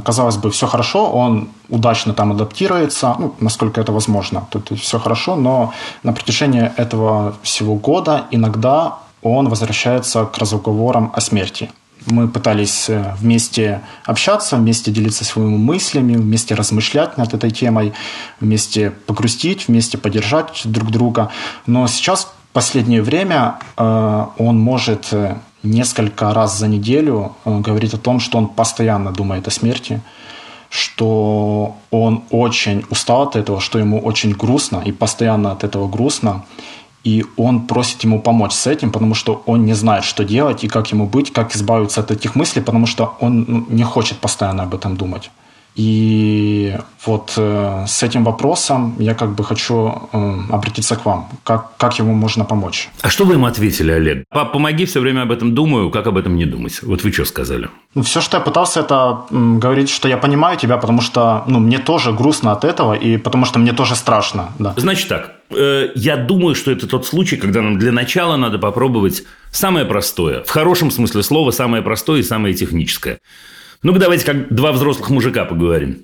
[0.06, 4.48] казалось бы, все хорошо, он удачно там адаптируется, ну, насколько это возможно.
[4.50, 11.22] Тут все хорошо, но на протяжении этого всего года иногда он возвращается к разговорам о
[11.22, 11.70] смерти.
[12.06, 17.94] Мы пытались э, вместе общаться, вместе делиться своими мыслями, вместе размышлять над этой темой,
[18.42, 21.30] вместе погрустить, вместе поддержать друг друга.
[21.66, 25.14] Но сейчас, в последнее время, э, он может
[25.64, 30.02] несколько раз за неделю э, говорит о том, что он постоянно думает о смерти,
[30.70, 36.46] что он очень устал от этого, что ему очень грустно и постоянно от этого грустно.
[37.04, 40.68] И он просит ему помочь с этим, потому что он не знает, что делать и
[40.68, 44.64] как ему быть, как избавиться от этих мыслей, потому что он ну, не хочет постоянно
[44.64, 45.30] об этом думать.
[45.76, 51.28] И вот э, с этим вопросом я как бы хочу э, обратиться к вам.
[51.44, 52.90] Как, как ему можно помочь?
[53.02, 54.24] А что вы ему ответили, Олег?
[54.30, 56.84] Пап, помоги, все время об этом думаю, как об этом не думать?
[56.84, 57.70] Вот вы что сказали?
[57.96, 61.60] Ну, все, что я пытался, это м, говорить, что я понимаю тебя, потому что ну,
[61.60, 64.52] мне тоже грустно от этого, и потому что мне тоже страшно.
[64.60, 64.76] Да.
[64.78, 69.24] Значит так, э, я думаю, что это тот случай, когда нам для начала надо попробовать
[69.52, 70.44] самое простое.
[70.44, 73.18] В хорошем смысле слова самое простое и самое техническое–
[73.84, 76.04] ну-ка, давайте как два взрослых мужика поговорим.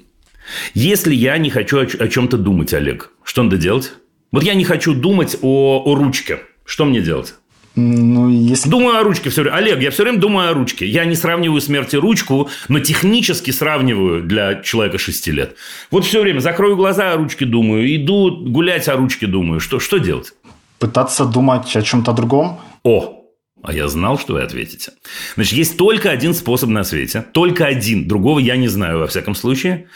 [0.73, 3.93] Если я не хочу о, о чем-то думать, Олег, что надо делать?
[4.31, 6.39] Вот я не хочу думать о, о ручке.
[6.65, 7.35] Что мне делать?
[7.75, 8.69] Ну, если...
[8.69, 9.55] Думаю о ручке все время.
[9.55, 10.85] Олег, я все время думаю о ручке.
[10.85, 15.55] Я не сравниваю смерть и ручку, но технически сравниваю для человека 6 лет.
[15.89, 19.59] Вот все время закрою глаза о ручке думаю, иду гулять о ручке думаю.
[19.59, 20.33] Что, что делать?
[20.77, 22.59] Пытаться думать о чем-то другом.
[22.83, 23.18] О,
[23.63, 24.93] а я знал, что вы ответите.
[25.35, 27.25] Значит, есть только один способ на свете.
[27.33, 28.07] Только один.
[28.07, 29.87] Другого я не знаю, во всяком случае.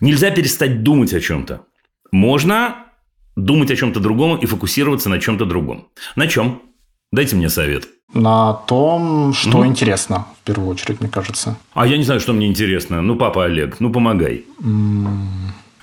[0.00, 1.62] Нельзя перестать думать о чем-то.
[2.12, 2.86] Можно
[3.36, 5.88] думать о чем-то другом и фокусироваться на чем-то другом.
[6.16, 6.62] На чем?
[7.12, 7.88] Дайте мне совет.
[8.14, 9.68] На том, что mm.
[9.68, 11.56] интересно, в первую очередь, мне кажется.
[11.74, 13.02] А я не знаю, что мне интересно.
[13.02, 14.44] Ну, папа Олег, ну помогай.
[14.60, 15.16] Mm.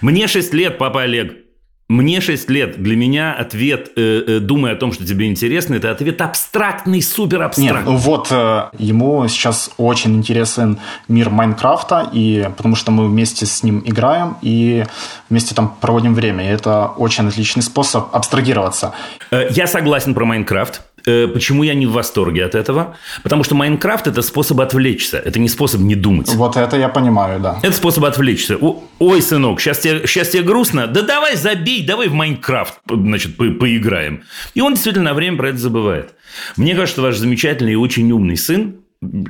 [0.02, 1.47] Мне 6 лет, папа Олег.
[1.90, 2.84] Мне 6 лет.
[2.84, 7.42] Для меня ответ, э, э, думая о том, что тебе интересно, это ответ абстрактный, супер
[7.44, 7.94] абстрактный.
[7.94, 13.64] Нет, вот э, ему сейчас очень интересен мир Майнкрафта, и потому что мы вместе с
[13.64, 14.84] ним играем и
[15.30, 16.44] вместе там проводим время.
[16.44, 18.94] И это очень отличный способ абстрагироваться.
[19.32, 20.82] Э, я согласен про Майнкрафт.
[21.08, 22.98] Э, почему я не в восторге от этого?
[23.24, 25.18] Потому что Майнкрафт– это способ отвлечься.
[25.18, 26.28] Это не способ не думать.
[26.36, 27.60] Вот это я понимаю, да.
[27.64, 28.58] Это способ отвлечься.
[29.00, 30.86] Ой, сынок, сейчас тебе, сейчас тебе грустно?
[30.88, 34.24] Да давай забей, давай в Майнкрафт, значит, по поиграем.
[34.54, 36.14] И он действительно на время про это забывает.
[36.58, 38.82] Мне кажется, ваш замечательный и очень умный сын,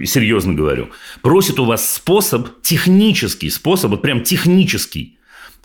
[0.03, 0.89] серьезно говорю,
[1.21, 5.16] просит у вас способ, технический способ, вот прям технический,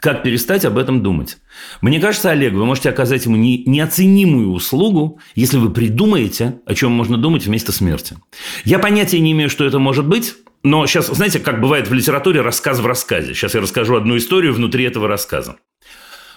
[0.02, 1.38] как перестать об этом думать?
[1.80, 6.90] Мне кажется, Олег, вы можете оказать ему не, неоценимую услугу, если вы придумаете, о чем
[6.90, 8.16] можно думать вместо смерти.
[8.64, 10.34] Я понятия не имею, что это может быть,
[10.64, 13.32] но сейчас, знаете, как бывает в литературе рассказ в рассказе.
[13.32, 15.58] Сейчас я расскажу одну историю внутри этого рассказа.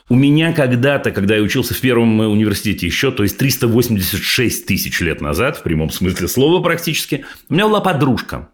[0.09, 5.21] У меня когда-то, когда я учился в первом университете еще, то есть 386 тысяч лет
[5.21, 8.49] назад, в прямом смысле слова практически, у меня была подружка.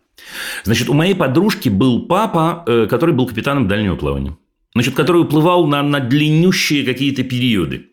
[0.63, 4.37] Значит, у моей подружки был папа, э, который был капитаном дальнего плавания
[4.73, 7.87] значит, который уплывал на, на длиннющие какие-то периоды.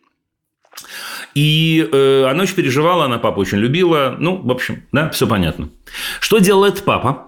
[1.35, 4.15] И э, она очень переживала, она папу очень любила.
[4.19, 5.69] Ну, в общем, да, все понятно.
[6.19, 7.27] Что делал этот папа?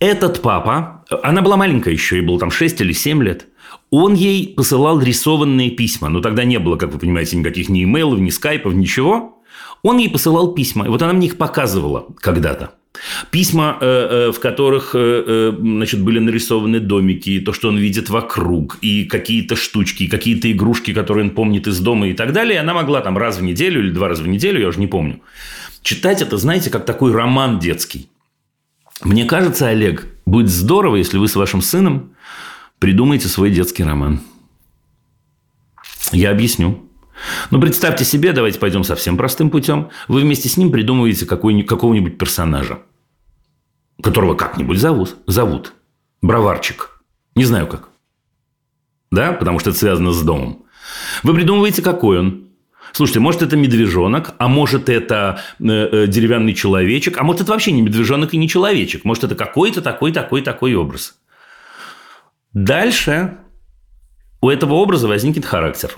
[0.00, 3.46] Этот папа, она была маленькая еще, ей было там 6 или 7 лет,
[3.90, 6.08] он ей посылал рисованные письма.
[6.08, 9.42] Но тогда не было, как вы понимаете, никаких ни имейлов, ни скайпов, ничего.
[9.82, 10.86] Он ей посылал письма.
[10.86, 12.77] И вот она мне их показывала когда-то.
[13.30, 18.78] Письма, э, э, в которых э, значит, были нарисованы домики, то, что он видит вокруг,
[18.80, 22.54] и какие-то штучки, какие-то игрушки, которые он помнит из дома и так далее.
[22.54, 24.86] И она могла там раз в неделю или два раза в неделю, я уже не
[24.86, 25.20] помню,
[25.82, 28.08] читать это, знаете, как такой роман детский.
[29.02, 32.14] Мне кажется, Олег, будет здорово, если вы с вашим сыном
[32.80, 34.20] придумаете свой детский роман.
[36.12, 36.87] Я объясню.
[37.50, 39.90] Но представьте себе, давайте пойдем совсем простым путем.
[40.06, 42.80] Вы вместе с ним придумываете какого-нибудь персонажа,
[44.02, 45.16] которого как-нибудь зовут.
[45.26, 45.74] Зовут.
[46.22, 47.02] Броварчик.
[47.34, 47.90] Не знаю как.
[49.10, 50.64] Да, потому что это связано с домом.
[51.22, 52.48] Вы придумываете, какой он.
[52.92, 57.72] Слушайте, может, это медвежонок, а может, это э, э, деревянный человечек, а может, это вообще
[57.72, 59.04] не медвежонок и не человечек.
[59.04, 61.18] Может, это какой-то такой, такой, такой образ.
[62.54, 63.38] Дальше
[64.40, 65.96] у этого образа возникнет характер.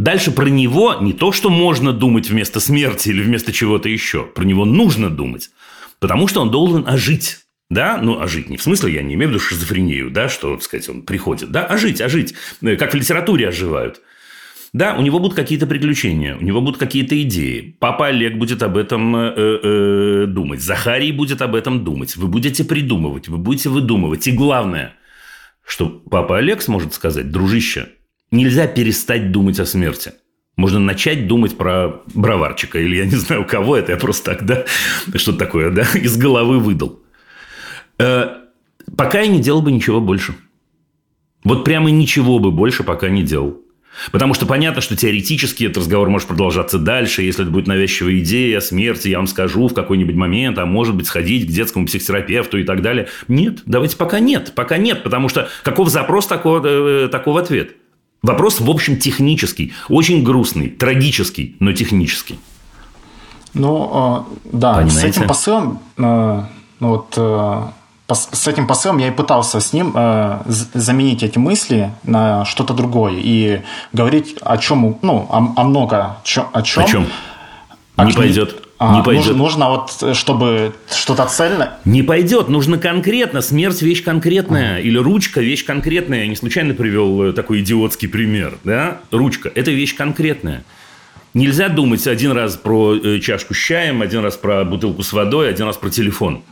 [0.00, 4.24] Дальше про него не то, что можно думать вместо смерти или вместо чего-то еще.
[4.24, 5.50] Про него нужно думать.
[5.98, 7.40] Потому что он должен ожить.
[7.68, 10.62] Да, ну, ожить не в смысле, я не имею в виду шизофрению, да, что, так
[10.64, 14.00] сказать, он приходит, да, ожить, ожить, э, как в литературе оживают.
[14.72, 17.76] Да, у него будут какие-то приключения, у него будут какие-то идеи.
[17.78, 22.16] Папа Олег будет об этом э, э, думать, Захарий будет об этом думать.
[22.16, 24.26] Вы будете придумывать, вы будете выдумывать.
[24.26, 24.94] И главное,
[25.64, 27.90] что папа Олег сможет сказать, дружище,
[28.30, 30.12] нельзя перестать думать о смерти.
[30.56, 34.64] Можно начать думать про броварчика, или я не знаю, кого это, я просто так, да,
[35.14, 37.00] что такое, да, из головы выдал.
[37.98, 38.36] Э,
[38.96, 40.34] пока я не делал бы ничего больше.
[41.44, 43.62] Вот прямо ничего бы больше пока не делал.
[44.12, 47.22] Потому что понятно, что теоретически этот разговор может продолжаться дальше.
[47.22, 50.94] Если это будет навязчивая идея о смерти, я вам скажу в какой-нибудь момент, а может
[50.94, 53.08] быть сходить к детскому психотерапевту и так далее.
[53.28, 54.52] Нет, давайте пока нет.
[54.54, 57.76] Пока нет, потому что каков запрос, такого, э, таков ответ.
[58.22, 62.38] Вопрос, в общем, технический, очень грустный, трагический, но технический.
[63.54, 65.00] Ну, э, да, Понимаете?
[65.00, 66.42] с этим посылом, э,
[66.80, 67.18] ну вот
[68.12, 73.14] с этим посылом я и пытался с ним э, заменить эти мысли на что-то другое
[73.16, 76.84] и говорить о чем, ну, о, о много чё, о чем.
[76.84, 77.06] О чем?
[77.96, 78.69] О не пойдет.
[78.80, 79.36] А, не пойдет.
[79.36, 81.74] Нужно, нужно вот, чтобы что-то цельное.
[81.84, 83.42] Не пойдет, нужно конкретно.
[83.42, 84.76] Смерть вещь конкретная.
[84.76, 84.80] А.
[84.80, 86.20] Или ручка вещь конкретная.
[86.20, 88.56] Я не случайно привел э, такой идиотский пример.
[88.64, 89.02] Да?
[89.10, 89.52] Ручка.
[89.54, 90.64] Это вещь конкретная.
[91.34, 95.50] Нельзя думать один раз про э, чашку с чаем, один раз про бутылку с водой,
[95.50, 96.42] один раз про телефон.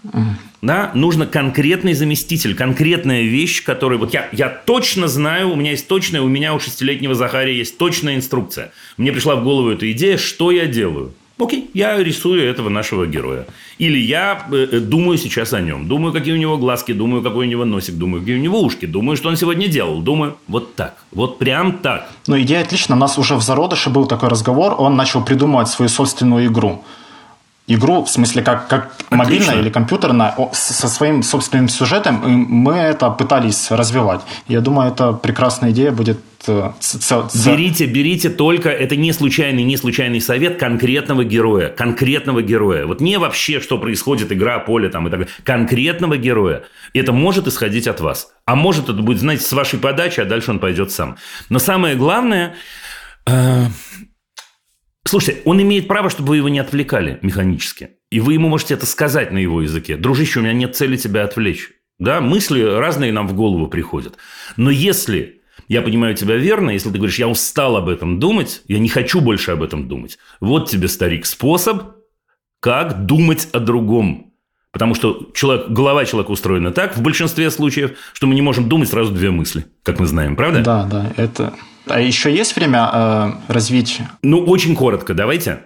[0.61, 0.91] Да?
[0.95, 3.99] Нужно конкретный заместитель, конкретная вещь, которая...
[3.99, 7.79] Вот я, я точно знаю, у меня есть точная, у меня у шестилетнего Захария есть
[7.79, 8.71] точная инструкция.
[8.99, 11.15] Мне пришла в голову эта идея, что я делаю.
[11.39, 13.47] Окей, я рисую этого нашего героя.
[13.79, 15.87] Или я э, э, думаю сейчас о нем.
[15.87, 18.87] Думаю, какие у него глазки, думаю, какой у него носик, думаю, какие у него ушки,
[18.87, 20.01] думаю, что он сегодня делал.
[20.01, 20.97] Думаю, вот так.
[21.13, 22.11] Вот прям так.
[22.27, 22.97] Ну, идея отлично.
[22.97, 24.75] У нас уже в зародыше был такой разговор.
[24.79, 26.83] Он начал придумывать свою собственную игру
[27.69, 33.11] игру, в смысле, как, как мобильная или компьютерная, со своим собственным сюжетом, и мы это
[33.11, 34.23] пытались развивать.
[34.49, 36.19] Я думаю, это прекрасная идея будет.
[36.47, 36.73] Э,
[37.47, 42.87] берите, берите только, это не случайный, не случайный совет конкретного героя, конкретного героя.
[42.87, 45.35] Вот не вообще, что происходит, игра, поле там и так далее.
[45.45, 46.63] Конкретного героя.
[46.95, 48.33] Это может исходить от вас.
[48.47, 51.17] А может это будет, знаете, с вашей подачи, а дальше он пойдет сам.
[51.51, 52.55] Но самое главное,
[53.27, 53.67] э,
[55.09, 57.93] Слушайте, он имеет право, чтобы вы его не отвлекали механически.
[58.11, 59.97] И вы ему можете это сказать на его языке.
[59.97, 61.71] Дружище, у меня нет цели тебя отвлечь.
[61.99, 64.19] Да, мысли разные нам в голову приходят.
[64.59, 68.79] Но если я понимаю тебя верно, если ты говоришь, я устал об этом думать, я
[68.79, 70.19] не хочу больше об этом думать.
[70.41, 71.85] Вот тебе, старик, способ,
[72.61, 74.35] как думать о другом.
[74.73, 78.91] Потому что человек, голова человека устроена так, в большинстве случаев, что мы не можем думать
[78.91, 80.61] сразу две мысли, как мы знаем, правда?
[80.61, 81.55] Да, да, это
[81.91, 84.01] а еще есть время э, развить?
[84.23, 85.61] Ну, очень коротко, давайте.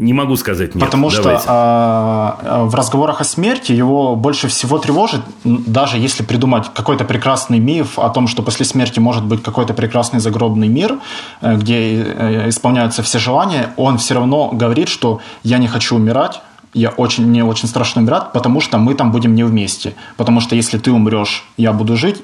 [0.00, 0.84] Не могу сказать нет.
[0.84, 1.42] Потому Давайте.
[1.42, 7.58] что э, в разговорах о смерти его больше всего тревожит, даже если придумать какой-то прекрасный
[7.58, 11.00] миф о том, что после смерти может быть какой-то прекрасный загробный мир,
[11.40, 16.42] э, где э, исполняются все желания, он все равно говорит, что я не хочу умирать,
[16.74, 19.94] я очень, мне очень страшно умирать, потому что мы там будем не вместе.
[20.16, 22.22] Потому что если ты умрешь, я буду жить.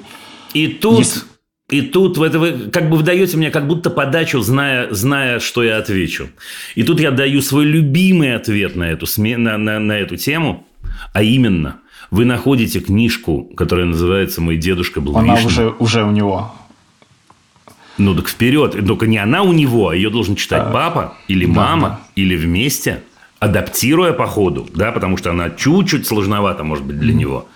[0.53, 1.23] И тут если...
[1.69, 5.63] И тут это вы как бы вы даете мне как будто подачу, зная, зная, что
[5.63, 6.29] я отвечу.
[6.75, 10.67] И тут я даю свой любимый ответ на эту, на, на, на эту тему,
[11.11, 11.79] а именно,
[12.11, 16.53] вы находите книжку, которая называется «Мой дедушка был Она уже, уже у него.
[17.97, 18.85] Ну так вперед.
[18.85, 22.21] Только не она у него, а ее должен читать а, папа или мама, да.
[22.21, 23.01] или вместе,
[23.39, 27.17] адаптируя по ходу, да, потому что она чуть-чуть сложновата, может быть, для mm.
[27.17, 27.47] него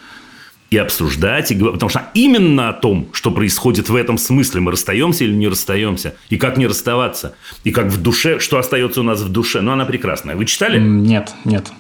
[0.70, 5.24] и обсуждать, и, потому что именно о том, что происходит в этом смысле, мы расстаемся
[5.24, 9.22] или не расстаемся, и как не расставаться, и как в душе, что остается у нас
[9.22, 9.62] в душе.
[9.62, 10.36] Ну, она прекрасная.
[10.36, 10.80] Вы читали?
[10.80, 11.72] Нет, нет.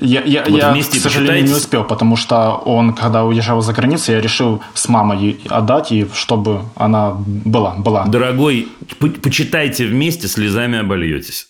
[0.00, 4.10] Я, я, вот я к сожалению, не успел, потому что он, когда уезжал за границу,
[4.10, 7.74] я решил с мамой отдать, и чтобы она была.
[7.76, 8.06] была.
[8.06, 8.68] Дорогой,
[8.98, 11.46] по почитайте вместе, слезами обольетесь.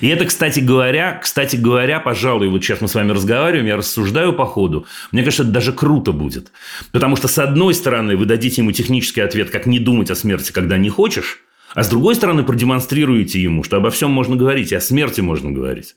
[0.00, 4.32] И это, кстати говоря, кстати говоря, пожалуй, вот сейчас мы с вами разговариваем, я рассуждаю
[4.32, 4.86] по ходу.
[5.10, 6.52] Мне кажется, это даже круто будет.
[6.92, 10.52] Потому что, с одной стороны, вы дадите ему технический ответ, как не думать о смерти,
[10.52, 11.38] когда не хочешь,
[11.74, 15.50] а с другой стороны, продемонстрируете ему, что обо всем можно говорить, и о смерти можно
[15.50, 15.94] говорить.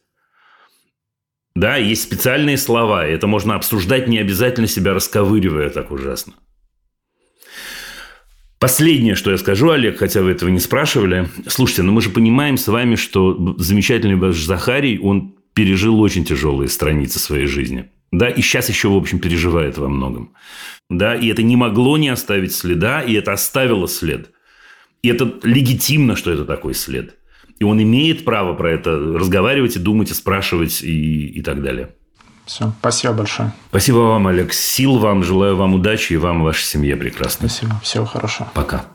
[1.55, 6.33] Да, есть специальные слова, и это можно обсуждать, не обязательно себя расковыривая так ужасно.
[8.63, 11.27] Последнее, что я скажу, Олег, хотя вы этого не спрашивали.
[11.47, 16.69] Слушайте, ну мы же понимаем с вами, что замечательный ваш Захарий, он пережил очень тяжелые
[16.69, 17.89] страницы своей жизни.
[18.13, 20.31] Да, и сейчас еще, в общем, переживает во многом.
[20.89, 24.31] Да, и это не могло не оставить следа, и это оставило след.
[25.01, 27.17] И это легитимно, что это такой след.
[27.59, 31.95] И он имеет право про это разговаривать и думать, и спрашивать, и, и так далее.
[32.45, 33.53] Все, спасибо большое.
[33.69, 34.53] Спасибо вам, Олег.
[34.53, 37.47] Сил вам, желаю вам удачи и вам и вашей семье прекрасно.
[37.47, 38.49] Спасибо, всего хорошего.
[38.53, 38.85] Пока.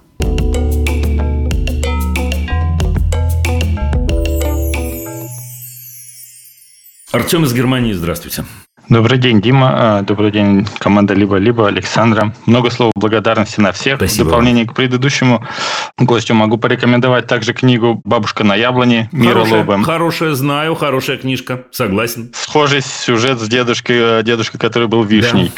[7.11, 8.45] Артем из Германии, здравствуйте.
[8.89, 9.71] Добрый день, Дима.
[9.99, 12.33] А, добрый день, команда Либо-Либо, Александра.
[12.47, 13.97] Много слов благодарности на всех.
[13.97, 14.25] Спасибо.
[14.25, 15.45] В дополнение к предыдущему
[15.99, 19.85] гостю могу порекомендовать также книгу «Бабушка на яблоне» Мира Хорошая, Лобы.
[19.85, 21.65] хорошая, знаю, хорошая книжка.
[21.71, 22.33] Согласен.
[22.35, 25.53] Схожий сюжет с дедушкой, э, дедушкой, который был вишней.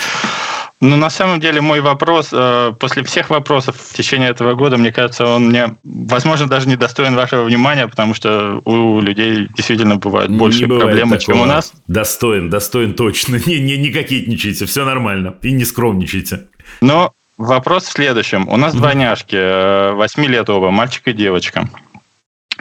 [0.83, 4.91] Ну, на самом деле, мой вопрос, э, после всех вопросов в течение этого года, мне
[4.91, 10.31] кажется, он мне, возможно, даже не достоин вашего внимания, потому что у людей действительно бывают
[10.31, 11.75] больше проблемы, чем у нас.
[11.87, 13.37] Достоин, достоин точно.
[13.47, 15.35] Не, не, не кокетничайте, все нормально.
[15.43, 16.47] И не скромничайте.
[16.81, 18.49] Но вопрос в следующем.
[18.49, 21.69] У нас двойняшки, э, 8 лет оба, мальчик и девочка.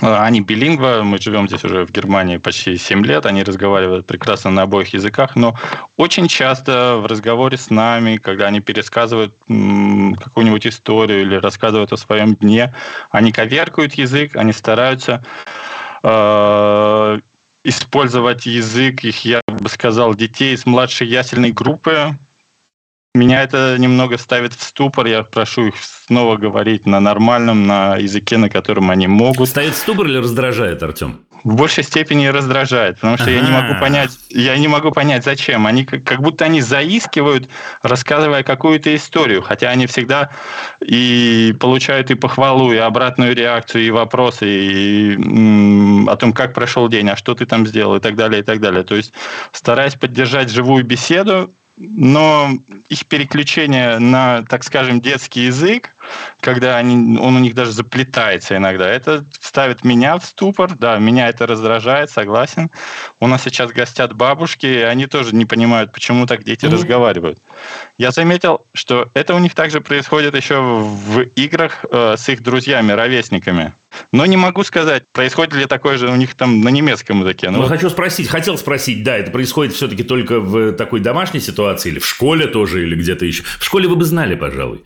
[0.01, 4.51] Э, Они билингва, мы живем здесь уже в Германии почти 7 лет, они разговаривают прекрасно
[4.51, 5.55] на обоих языках, но
[5.97, 12.35] очень часто в разговоре с нами, когда они пересказывают какую-нибудь историю или рассказывают о своем
[12.35, 12.73] дне,
[13.11, 15.23] они коверкают язык, они стараются
[16.03, 17.19] э,
[17.63, 22.17] использовать язык их, я бы сказал, детей из младшей ясельной группы.
[23.15, 25.07] Меня это немного ставит в ступор.
[25.07, 29.49] Я прошу их снова говорить на нормальном, на языке, на котором они могут.
[29.49, 31.21] Ставит в ступор или раздражает, Артем?
[31.43, 35.65] В большей степени раздражает, потому что я не могу понять, я не могу понять, зачем.
[35.65, 37.49] Они как, как будто они заискивают,
[37.81, 40.29] рассказывая какую-то историю, хотя они всегда
[40.79, 46.87] и получают и похвалу, и обратную реакцию, и вопросы, и м, о том, как прошел
[46.89, 48.83] день, а что ты там сделал, и так далее, и так далее.
[48.83, 49.13] То есть
[49.51, 52.51] стараясь поддержать живую беседу, но
[52.89, 55.95] их переключение на, так скажем, детский язык,
[56.41, 61.29] когда они, он у них даже заплетается иногда, это ставит меня в ступор, да, меня
[61.29, 62.69] это раздражает, согласен.
[63.19, 66.75] У нас сейчас гостят бабушки, и они тоже не понимают, почему так дети Мгм.
[66.75, 67.39] разговаривают.
[67.99, 72.93] Я заметил, что это у них также происходит еще в играх э, с их друзьями,
[72.93, 73.73] ровесниками.
[74.13, 77.49] Но не могу сказать, происходит ли такое же у них там на немецком языке.
[77.49, 81.41] Ну, Ну, вот хочу спросить, хотел спросить, да, это происходит все-таки только в такой домашней
[81.41, 83.43] ситуации или в школе тоже, или где-то еще.
[83.43, 84.85] В школе вы бы знали, пожалуй.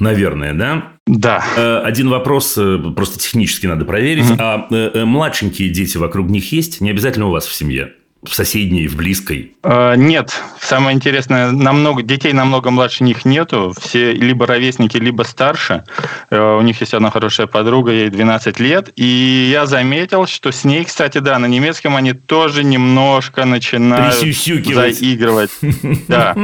[0.00, 0.94] Наверное, да?
[1.06, 1.44] да.
[1.56, 4.26] Э, Один вопрос, э, просто технически надо проверить.
[4.40, 6.80] А э, э, младшенькие дети вокруг них есть?
[6.80, 7.92] Не обязательно у вас в семье?
[8.24, 9.56] В соседней, в близкой?
[9.64, 15.82] Э, Нет, самое интересное, намного детей намного младше них нету, все либо ровесники, либо старше.
[16.30, 20.62] Э, У них есть одна хорошая подруга, ей 12 лет, и я заметил, что с
[20.62, 25.50] ней, кстати, да, на немецком они тоже немножко начинают заигрывать.
[26.08, 26.36] Да.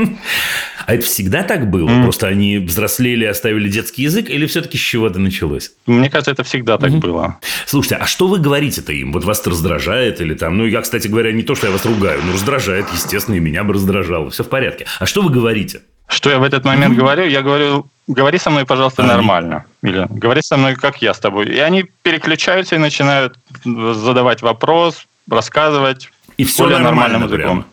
[0.86, 1.86] А это всегда так было?
[1.88, 2.02] Мгм.
[2.04, 4.30] Просто они взрослели оставили детский язык?
[4.30, 5.72] Или все-таки с чего-то началось?
[5.86, 7.00] Мне кажется, это всегда так Мгм.
[7.00, 7.38] было.
[7.66, 9.12] Слушайте, а что вы говорите-то им?
[9.12, 10.56] Вот вас раздражает или там...
[10.56, 13.64] Ну, я, кстати говоря, не то, что я вас ругаю, но раздражает, естественно, и меня
[13.64, 14.30] бы раздражало.
[14.30, 14.86] Все в порядке.
[14.98, 15.82] А что вы говорите?
[16.08, 17.24] Что я в этот момент говорю?
[17.26, 19.66] Я говорю, говори со мной, пожалуйста, Они- нормально.
[19.82, 21.46] Или говори со мной, как я с тобой.
[21.46, 27.62] И они переключаются и начинают задавать вопрос, рассказывать И все более нормально нормальным языком.
[27.62, 27.64] прямо.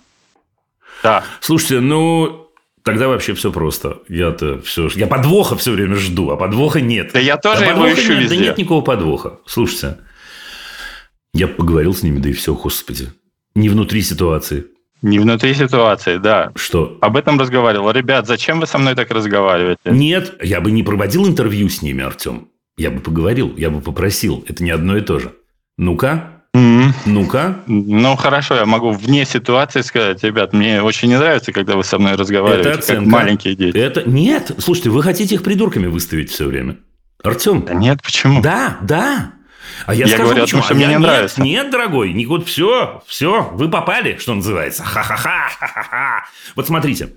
[1.04, 1.24] Да.
[1.42, 2.42] Слушайте, ну...
[2.84, 3.98] Тогда вообще все просто.
[4.10, 4.90] Я-то все...
[4.94, 7.12] Я подвоха все время жду, а подвоха нет.
[7.14, 8.38] Да я тоже Да его ищу нет, Да везде.
[8.38, 9.40] нет никакого подвоха.
[9.48, 9.98] Слушайте,
[11.34, 13.10] я поговорил с ними, да и все, господи.
[13.56, 14.66] Не внутри ситуации.
[15.02, 16.52] Не внутри ситуации, да.
[16.56, 16.98] Что?
[17.02, 17.92] Об этом разговаривал.
[17.92, 19.80] Ребят, зачем вы со мной так разговариваете?
[19.86, 22.50] Нет, я бы не проводил интервью с ними, Артем.
[22.78, 24.44] Я бы поговорил, я бы попросил.
[24.48, 25.34] Это не одно и то же.
[25.78, 26.94] Ну-ка, М.
[27.06, 27.60] ну-ка.
[27.68, 32.00] Ну, хорошо, я могу вне ситуации сказать, ребят, мне очень не нравится, когда вы со
[32.00, 33.10] мной разговариваете, Это как оценка.
[33.10, 33.78] маленькие дети.
[33.78, 34.10] Это...
[34.10, 36.78] Нет, слушайте, вы хотите их придурками выставить все время.
[37.24, 38.42] Артем, Да нет, почему?
[38.42, 39.34] да, да.
[39.86, 40.62] А я, Я скажу, говорю почему.
[40.62, 41.42] что А мне я- не нет, нравится.
[41.42, 44.84] Нет, дорогой, никуда, все, все, вы попали, что называется.
[44.84, 46.26] Ха-ха-ха, ха-ха-ха.
[46.56, 47.14] Вот смотрите,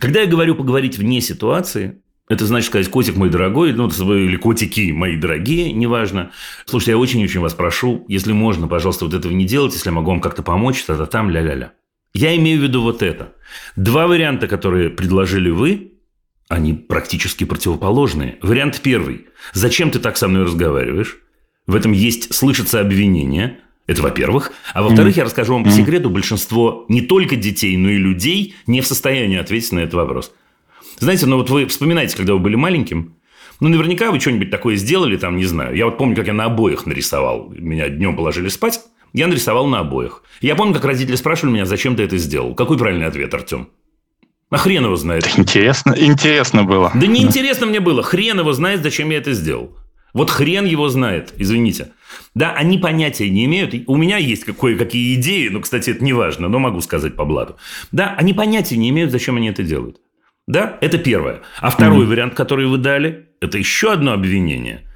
[0.00, 4.92] когда я говорю поговорить вне ситуации, это значит сказать, котик мой дорогой, ну, или котики
[4.92, 6.30] мои дорогие, неважно.
[6.64, 10.10] Слушайте, я очень-очень вас прошу, если можно, пожалуйста, вот этого не делать, если я могу
[10.10, 11.72] вам как-то помочь, тогда там ля-ля-ля.
[12.14, 13.32] Я имею в виду вот это.
[13.76, 15.92] Два варианта, которые предложили вы,
[16.48, 18.38] они практически противоположные.
[18.40, 19.26] Вариант первый.
[19.52, 21.18] Зачем ты так со мной разговариваешь?
[21.66, 23.58] В этом есть слышится обвинение.
[23.86, 24.52] Это во-первых.
[24.72, 28.80] А во-вторых, я расскажу вам по секрету, большинство не только детей, но и людей не
[28.80, 30.32] в состоянии ответить на этот вопрос.
[30.98, 33.14] Знаете, ну вот вы вспоминаете, когда вы были маленьким,
[33.60, 35.76] Ну, наверняка вы что-нибудь такое сделали, там, не знаю.
[35.76, 37.52] Я вот помню, как я на обоях нарисовал.
[37.56, 38.80] Меня днем положили спать,
[39.12, 40.22] я нарисовал на обоях.
[40.40, 42.54] Я помню, как родители спрашивали меня, зачем ты это сделал.
[42.54, 43.68] Какой правильный ответ, Артем?
[44.50, 45.28] А хрен его знает.
[45.38, 46.90] Интересно, интересно было.
[46.94, 48.02] Да не интересно мне было.
[48.02, 49.76] Хрен его знает, зачем я это сделал.
[50.14, 51.88] Вот хрен его знает, извините.
[52.34, 53.74] Да, они понятия не имеют.
[53.88, 57.56] У меня есть кое-какие идеи, но, кстати, это не важно, но могу сказать по блату.
[57.92, 60.00] Да, они понятия не имеют, зачем они это делают.
[60.46, 61.40] Да, это первое.
[61.60, 62.08] А второй mm-hmm.
[62.08, 64.88] вариант, который вы дали, это еще одно обвинение.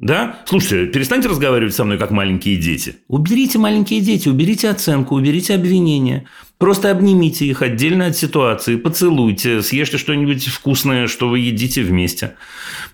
[0.00, 0.40] Да?
[0.46, 2.96] Слушайте, перестаньте разговаривать со мной, как маленькие дети.
[3.08, 6.26] Уберите маленькие дети, уберите оценку, уберите обвинения.
[6.58, 12.34] Просто обнимите их отдельно от ситуации, поцелуйте, съешьте что-нибудь вкусное, что вы едите вместе.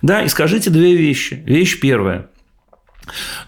[0.03, 1.43] Да, и скажите две вещи.
[1.47, 2.31] Вещь первая.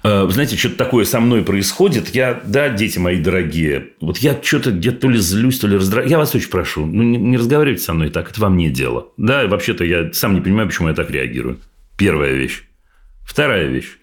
[0.02, 2.14] Э, знаете, что-то такое со мной происходит.
[2.14, 6.10] Я, да, дети мои дорогие, вот я что-то где-то то ли злюсь, то ли раздражаюсь.
[6.10, 9.08] Я вас очень прошу, ну, не, не разговаривайте со мной так, это вам не дело.
[9.16, 11.58] Да, вообще-то я сам не понимаю, почему я так реагирую.
[11.96, 12.64] Первая вещь.
[13.24, 13.98] Вторая вещь.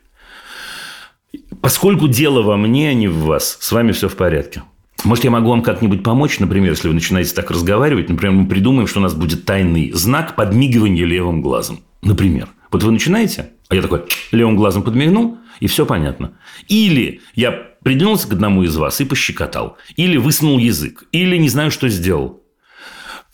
[1.62, 4.64] Поскольку дело во мне, а не в вас, с вами все в порядке.
[5.04, 8.88] Может, я могу вам как-нибудь помочь, например, если вы начинаете так разговаривать, например, мы придумаем,
[8.88, 11.82] что у нас будет тайный знак подмигивания левым глазом.
[12.02, 12.50] Например.
[12.72, 16.34] Вот вы начинаете, а я такой левым глазом подмигнул, и все понятно.
[16.68, 19.78] Или я придвинулся к одному из вас и пощекотал.
[19.96, 21.06] Или высунул язык.
[21.12, 22.44] Или не знаю, что сделал.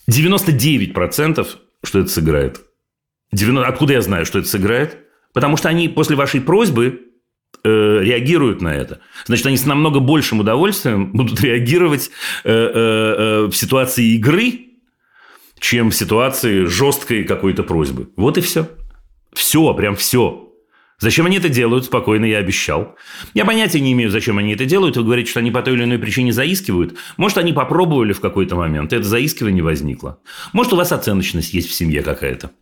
[0.08, 1.46] 99%
[1.86, 2.60] что это сыграет.
[3.32, 3.66] 90...
[3.66, 4.98] Откуда я знаю, что это сыграет?
[5.36, 7.02] Потому что они после вашей просьбы
[7.62, 9.00] э, реагируют на это.
[9.26, 12.10] Значит, они с намного большим удовольствием будут реагировать
[12.42, 14.60] э, э, э, в ситуации игры,
[15.58, 18.08] чем в ситуации жесткой какой-то просьбы.
[18.16, 18.66] Вот и все.
[19.34, 20.54] Все, прям все.
[21.00, 21.84] Зачем они это делают?
[21.84, 22.96] Спокойно, я обещал.
[23.34, 24.96] Я понятия не имею, зачем они это делают.
[24.96, 26.96] Вы говорите, что они по той или иной причине заискивают.
[27.18, 30.18] Может, они попробовали в какой-то момент, и это заискивание возникло.
[30.54, 32.52] Может, у вас оценочность есть в семье какая-то.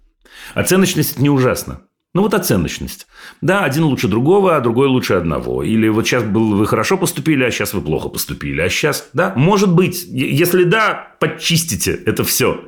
[0.54, 1.82] Оценочность– это не ужасно.
[2.14, 3.08] Ну, вот оценочность.
[3.40, 5.64] Да, один лучше другого, а другой лучше одного.
[5.64, 8.60] Или вот сейчас был, вы хорошо поступили, а сейчас вы плохо поступили.
[8.60, 12.64] А сейчас, да, может быть, если да, подчистите это все.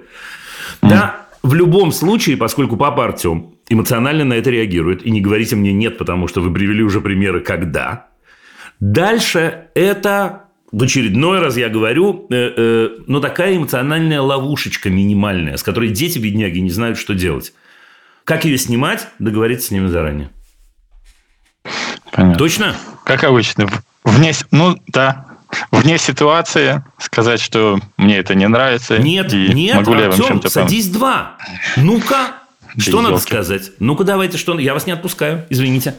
[0.82, 5.06] Да, в любом случае, поскольку папа Артем эмоционально на это реагирует.
[5.06, 8.08] И не говорите мне нет, потому что вы привели уже примеры «когда».
[8.80, 10.42] Дальше это
[10.72, 16.18] в очередной раз я говорю, э, э, ну, такая эмоциональная ловушечка минимальная, с которой дети,
[16.18, 17.54] бедняги, не знают, что делать.
[18.26, 20.30] Как ее снимать, договориться с ними заранее.
[22.10, 22.36] Понятно.
[22.36, 22.74] Точно?
[23.04, 23.70] Как обычно.
[24.02, 25.26] Вне, ну, да.
[25.70, 28.98] Вне ситуации сказать, что мне это не нравится.
[28.98, 31.36] Нет, нет, могу ли я вам чем-то садись два.
[31.76, 32.38] Ну-ка,
[32.76, 33.70] что надо сказать?
[33.78, 34.58] Ну-ка, давайте, что...
[34.58, 35.94] Я вас не отпускаю, извините.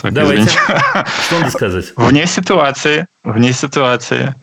[0.00, 0.42] Так, давайте.
[0.42, 1.06] Извините.
[1.26, 1.92] Что надо сказать?
[1.94, 4.34] Вне ситуации, вне ситуации.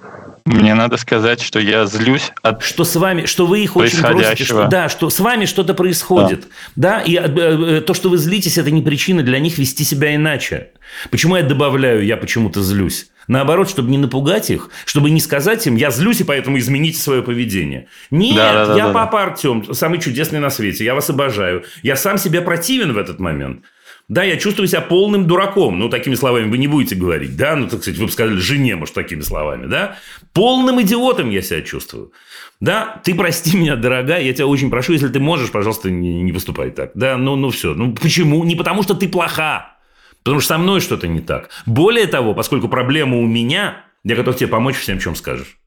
[0.49, 4.43] Мне надо сказать, что я злюсь от что с вами, что вы их очень просите,
[4.43, 8.17] что да, что с вами что-то происходит, да, да и э, э, то, что вы
[8.17, 10.71] злитесь, это не причина для них вести себя иначе.
[11.11, 13.11] Почему я добавляю, я почему-то злюсь?
[13.27, 17.21] Наоборот, чтобы не напугать их, чтобы не сказать им, я злюсь, и поэтому измените свое
[17.21, 17.87] поведение.
[18.09, 19.23] Нет, да, да, я да, папа да.
[19.25, 21.63] Артем, самый чудесный на свете, я вас обожаю.
[21.83, 23.65] Я сам себе противен в этот момент.
[24.09, 25.77] Да, я чувствую себя полным дураком.
[25.77, 27.55] Ну, такими словами вы не будете говорить, да?
[27.55, 29.97] Ну, так сказать, вы бы сказали жене, может, такими словами, да?
[30.33, 32.11] Полным идиотом я себя чувствую.
[32.59, 36.33] Да, ты прости меня, дорогая, я тебя очень прошу, если ты можешь, пожалуйста, не, не
[36.33, 36.91] поступай так.
[36.95, 37.75] Да, ну, ну все.
[37.75, 38.43] Ну, почему?
[38.43, 39.77] Не потому, что ты плоха.
[40.23, 41.49] Потому что со мной что-то не так.
[41.67, 45.59] Более того, поскольку проблема у меня, я готов тебе помочь всем, чем скажешь.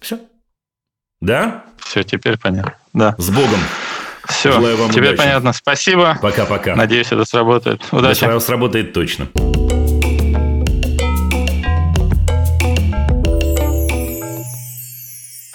[0.00, 0.18] Все.
[1.20, 1.66] Да?
[1.78, 2.74] Все, теперь понятно.
[2.94, 3.14] Да.
[3.18, 3.60] С Богом.
[4.28, 5.18] Все, Желаю вам теперь удачи.
[5.18, 5.52] понятно.
[5.52, 6.18] Спасибо.
[6.20, 6.74] Пока-пока.
[6.74, 7.82] Надеюсь, это сработает.
[7.92, 8.24] Удачи.
[8.24, 9.28] Это сработает точно.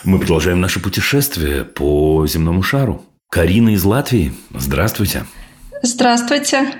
[0.03, 3.03] Мы продолжаем наше путешествие по земному шару.
[3.29, 4.33] Карина из Латвии.
[4.55, 5.25] Здравствуйте.
[5.83, 6.73] Здравствуйте.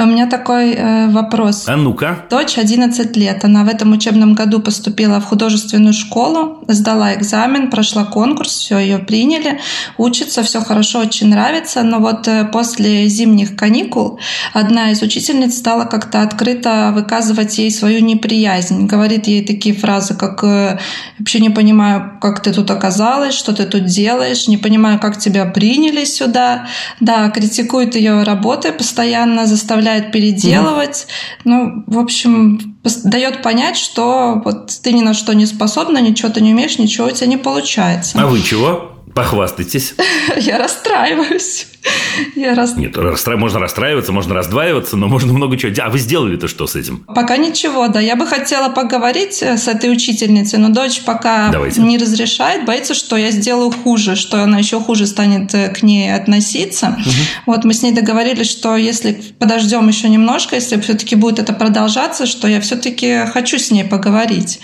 [0.00, 1.64] У меня такой э, вопрос.
[1.66, 2.24] А ну-ка.
[2.30, 3.44] Дочь 11 лет.
[3.44, 8.98] Она в этом учебном году поступила в художественную школу, сдала экзамен, прошла конкурс, все, ее
[8.98, 9.60] приняли,
[9.96, 11.82] учится, все хорошо, очень нравится.
[11.82, 14.20] Но вот э, после зимних каникул
[14.52, 18.86] одна из учительниц стала как-то открыто выказывать ей свою неприязнь.
[18.86, 20.78] Говорит ей такие фразы, как э,
[21.18, 25.44] «вообще не понимаю, как ты тут оказалась, что ты тут делаешь, не понимаю, как тебя
[25.44, 26.68] приняли сюда».
[27.00, 31.06] Да, критикует ее работы постоянно, заставляет заставляет переделывать.
[31.06, 31.40] Mm-hmm.
[31.44, 36.40] Ну, в общем, дает понять, что вот ты ни на что не способна, ничего ты
[36.40, 38.18] не умеешь, ничего у тебя не получается.
[38.20, 38.97] А вы чего?
[39.18, 39.94] Похвастайтесь.
[40.36, 41.66] Я расстраиваюсь.
[42.36, 42.76] Я рас...
[42.76, 43.36] Нет, расстра...
[43.36, 45.72] можно расстраиваться, можно раздваиваться, но можно много чего.
[45.82, 46.98] А вы сделали-то что с этим?
[46.98, 47.98] Пока ничего, да.
[47.98, 51.80] Я бы хотела поговорить э, с этой учительницей, но дочь пока Давайте.
[51.80, 56.14] не разрешает, боится, что я сделаю хуже, что она еще хуже станет э, к ней
[56.14, 56.96] относиться.
[57.46, 62.26] Вот мы с ней договорились, что если подождем еще немножко, если все-таки будет это продолжаться,
[62.26, 64.60] что я все-таки хочу с ней поговорить.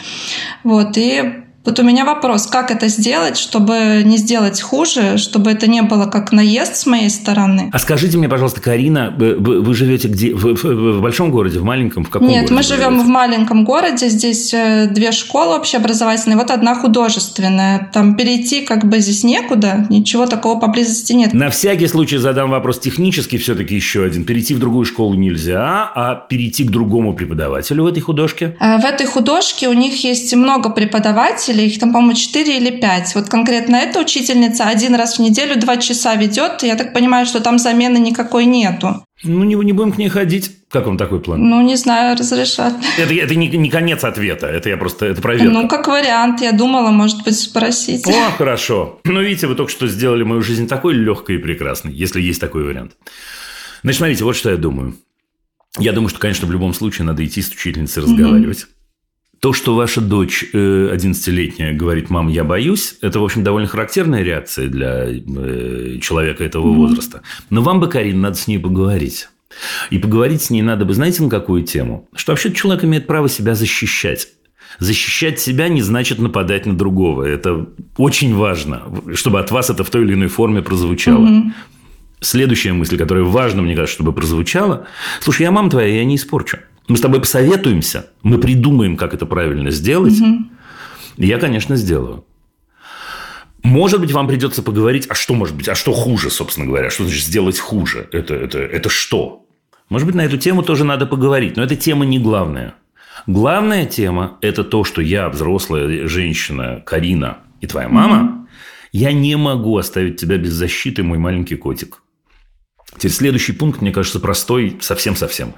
[0.62, 5.66] Вот, и вот у меня вопрос, как это сделать, чтобы не сделать хуже, чтобы это
[5.66, 7.70] не было как наезд с моей стороны?
[7.72, 10.34] А скажите мне, пожалуйста, Карина, вы, вы- живете где?
[10.34, 14.08] В, в- в большом городе, в маленьком, в каком Нет, мы живем в маленьком городе,
[14.08, 17.90] здесь э, две школы общеобразовательные, вот одна художественная.
[17.92, 21.32] Там перейти как бы здесь некуда, ничего такого поблизости нет.
[21.32, 24.24] На всякий случай задам вопрос технический все-таки еще один.
[24.24, 28.56] Перейти в другую школу нельзя, а перейти к другому преподавателю в этой художке?
[28.60, 33.14] Э, В этой художке у них есть много преподавателей, их там, по-моему, 4 или 5.
[33.14, 37.40] Вот конкретно эта учительница один раз в неделю два часа ведет, я так понимаю, что
[37.40, 39.05] там замены никакой нету.
[39.22, 40.50] Ну, не, не будем к ней ходить.
[40.68, 41.40] Как вам такой план?
[41.40, 42.74] Ну, не знаю, разрешат.
[42.98, 45.52] Это, это не, не конец ответа, это я просто, это проверка.
[45.52, 48.07] Ну, как вариант, я думала, может быть, спросить.
[48.09, 49.00] О, хорошо.
[49.05, 52.64] Ну, видите, вы только что сделали мою жизнь такой легкой и прекрасной, если есть такой
[52.64, 52.96] вариант.
[53.82, 54.96] Значит, смотрите, вот что я думаю.
[55.78, 58.66] Я думаю, что, конечно, в любом случае надо идти с учительницей разговаривать.
[59.45, 60.57] То, что ваша дочь э,
[60.90, 66.72] 11-летняя говорит, мам, я боюсь, это, в общем, довольно характерная реакция для э, человека этого
[66.72, 67.20] возраста.
[67.51, 69.28] Но вам бы, Карин, надо с ней поговорить.
[69.90, 72.09] И поговорить с ней надо бы, знаете, на какую тему?
[72.14, 74.28] Что вообще человек имеет право себя защищать.
[74.78, 77.24] Защищать себя не значит нападать на другого.
[77.24, 77.68] Это
[77.99, 81.28] очень важно, чтобы от вас это в той или иной форме прозвучало.
[82.20, 84.86] Следующая мысль, которая важна, мне кажется, чтобы прозвучала.
[85.20, 86.61] Слушай, я мама твоя, я не испорчу.
[86.87, 90.14] Мы с тобой посоветуемся, мы придумаем, как это правильно сделать.
[91.16, 92.24] И я, конечно, сделаю.
[93.62, 97.05] Может быть, вам придется поговорить, а что может быть, а что хуже, собственно говоря, что
[97.05, 98.09] значит сделать хуже?
[98.12, 99.47] Это, это, это что?
[99.89, 102.74] Может быть, на эту тему тоже надо поговорить, но эта тема не главная.
[103.26, 108.47] Главная тема– это то, что я, взрослая женщина, Карина и твоя мама,
[108.93, 112.03] я не могу оставить тебя без защиты, мой маленький котик.
[112.97, 115.55] Теперь следующий пункт, мне кажется, простой совсем-совсем.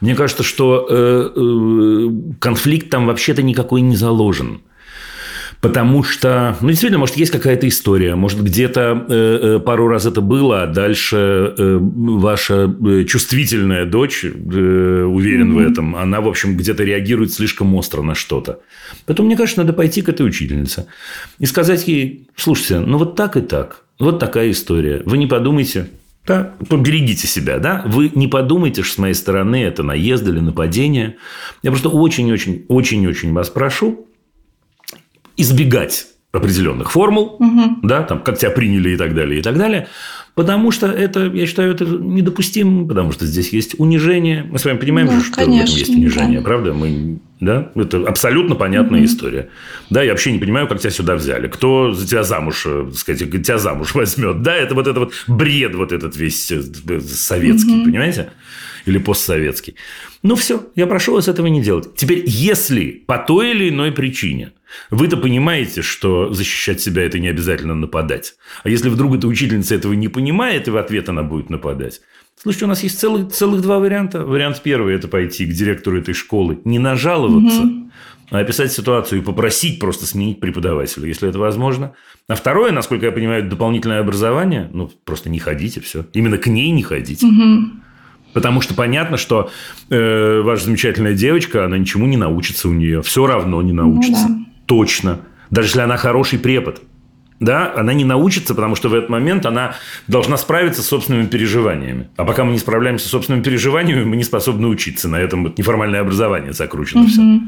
[0.00, 2.08] Мне кажется, что э, э,
[2.38, 4.60] конфликт там вообще-то никакой не заложен.
[5.60, 10.20] Потому что, ну, действительно, может, есть какая-то история, может, где-то э, э, пару раз это
[10.20, 16.56] было, а дальше э, ваша э, чувствительная дочь, э, уверен в этом, она, в общем,
[16.56, 18.60] где-то реагирует слишком остро на что-то.
[19.06, 20.86] Поэтому, мне кажется, надо пойти к этой учительнице
[21.38, 25.88] и сказать ей, слушайте, ну, вот так и так, вот такая история, вы не подумайте,
[26.26, 27.82] да, поберегите себя, да?
[27.86, 31.16] Вы не подумайте, что с моей стороны это наезд или нападение.
[31.62, 34.08] Я просто очень-очень, очень-очень вас прошу
[35.36, 37.38] избегать определенных формул,
[37.82, 39.88] да, там, как тебя приняли и так далее, и так далее,
[40.36, 44.44] потому что это, я считаю, это недопустимо, потому что здесь есть унижение.
[44.48, 46.44] Мы с вами понимаем, Ну, же, что конечно, в этом есть унижение, да.
[46.44, 46.74] правда?
[46.74, 49.48] Мы, да, это абсолютно понятная история.
[49.90, 51.48] Да, я вообще не понимаю, как тебя сюда взяли.
[51.48, 54.42] Кто за тебя замуж, э, так сказать, тебя замуж возьмет?
[54.42, 56.62] Да, это вот это вот бред вот этот весь э,
[57.00, 58.28] советский, понимаете?
[58.84, 59.74] Или постсоветский.
[60.22, 61.94] Ну, все, я прошу вас этого не делать.
[61.96, 64.52] Теперь, если по той или иной причине
[64.90, 68.34] вы-то понимаете, что защищать себя– это не обязательно нападать.
[68.64, 72.00] А если вдруг эта учительница этого не понимает, и в ответ она будет нападать,
[72.38, 74.22] Слушайте, у нас есть целых, целых два варианта.
[74.22, 77.62] Вариант первый– это пойти к директору этой школы, не нажаловаться,
[78.30, 81.92] а описать ситуацию и попросить просто сменить преподавателя, если это возможно.
[82.28, 84.68] А второе, насколько я понимаю, дополнительное образование.
[84.72, 86.04] Ну, просто не ходите, все.
[86.12, 87.26] Именно к ней не ходите.
[88.34, 89.50] Потому что понятно, что
[89.88, 93.00] э, ваша замечательная девочка, она ничему не научится у нее.
[93.00, 94.26] Все равно не научится.
[94.28, 94.36] да.
[94.66, 95.20] Точно.
[95.50, 96.82] Даже если она хороший препод.
[97.38, 99.74] Да, она не научится, потому что в этот момент она
[100.08, 102.08] должна справиться с собственными переживаниями.
[102.16, 105.08] А пока мы не справляемся с собственными переживаниями, мы не способны учиться.
[105.08, 107.40] На этом вот неформальное образование закручено все.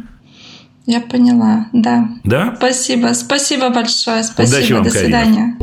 [0.85, 2.09] Я поняла, да.
[2.25, 2.55] Да?
[2.57, 5.25] Спасибо, спасибо большое, спасибо, Удачи вам, до Карина.
[5.25, 5.59] свидания.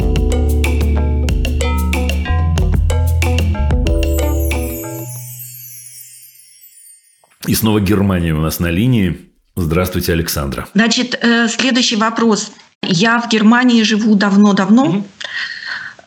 [7.47, 9.17] И снова Германия у нас на линии.
[9.55, 10.67] Здравствуйте, Александра.
[10.73, 12.51] Значит, э, следующий вопрос.
[12.83, 15.05] Я в Германии живу давно-давно.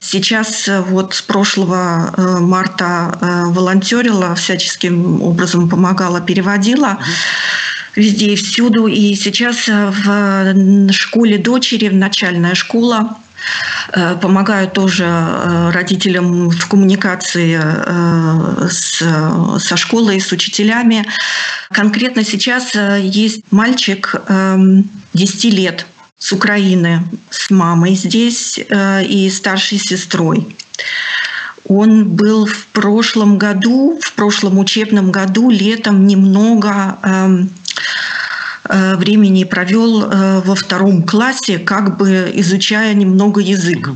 [0.00, 6.98] Сейчас э, вот с прошлого э, марта волонтерила, всяческим образом помогала, переводила
[7.96, 8.86] везде и всюду.
[8.86, 13.16] И сейчас в школе дочери, начальная школа,
[14.20, 19.02] помогаю тоже э, родителям в коммуникации э, с,
[19.58, 21.06] со школой, с учителями.
[21.72, 25.86] Конкретно сейчас э, есть мальчик эм, 10 лет
[26.18, 30.56] с Украины, с мамой здесь э, и старшей сестрой.
[31.66, 37.48] Он был в прошлом году, в прошлом учебном году, летом немного эм, э,
[38.68, 43.90] времени провел э, во втором классе, как бы изучая немного язык.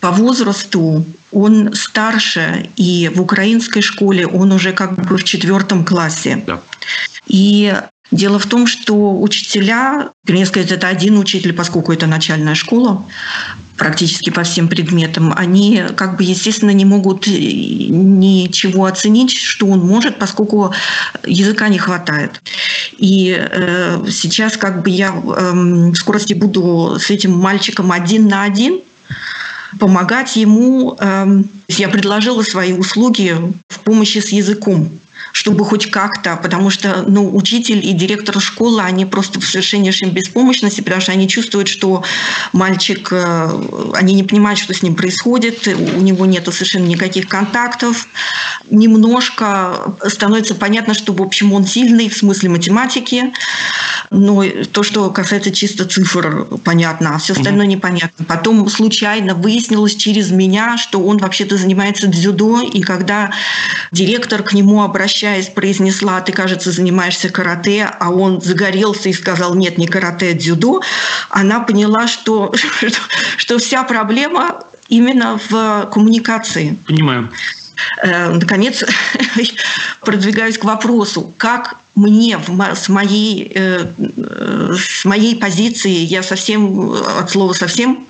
[0.00, 6.42] По возрасту он старше, и в украинской школе он уже как бы в четвертом классе.
[6.46, 6.60] Да.
[7.26, 7.74] И
[8.14, 13.04] Дело в том, что учителя, вернее сказать, это один учитель, поскольку это начальная школа,
[13.76, 20.18] практически по всем предметам, они как бы, естественно, не могут ничего оценить, что он может,
[20.18, 20.72] поскольку
[21.24, 22.40] языка не хватает.
[22.98, 28.42] И э, сейчас как бы я э, в скорости буду с этим мальчиком один на
[28.42, 28.80] один
[29.78, 30.96] помогать ему.
[30.98, 31.26] Э,
[31.68, 33.36] я предложила свои услуги
[33.68, 34.90] в помощи с языком
[35.34, 40.80] чтобы хоть как-то, потому что ну, учитель и директор школы, они просто в совершеннейшей беспомощности,
[40.80, 42.04] потому что они чувствуют, что
[42.52, 43.50] мальчик, э,
[43.94, 48.06] они не понимают, что с ним происходит, у него нет совершенно никаких контактов.
[48.70, 53.32] Немножко становится понятно, что, в общем, он сильный в смысле математики,
[54.10, 58.24] но то, что касается чисто цифр, понятно, а все остальное непонятно.
[58.24, 63.32] Потом случайно выяснилось через меня, что он вообще-то занимается дзюдо, и когда
[63.90, 69.54] директор к нему обращается, обращаясь, произнесла, ты, кажется, занимаешься карате, а он загорелся и сказал,
[69.54, 70.82] нет, не карате, а дзюдо,
[71.30, 72.88] она поняла, что, что,
[73.38, 76.76] что вся проблема именно в коммуникации.
[76.86, 77.30] Понимаю.
[78.02, 78.84] Э, наконец,
[80.00, 82.38] продвигаюсь к вопросу, как мне
[82.74, 83.86] с моей, э,
[84.76, 88.06] с моей позиции, я совсем, от слова совсем,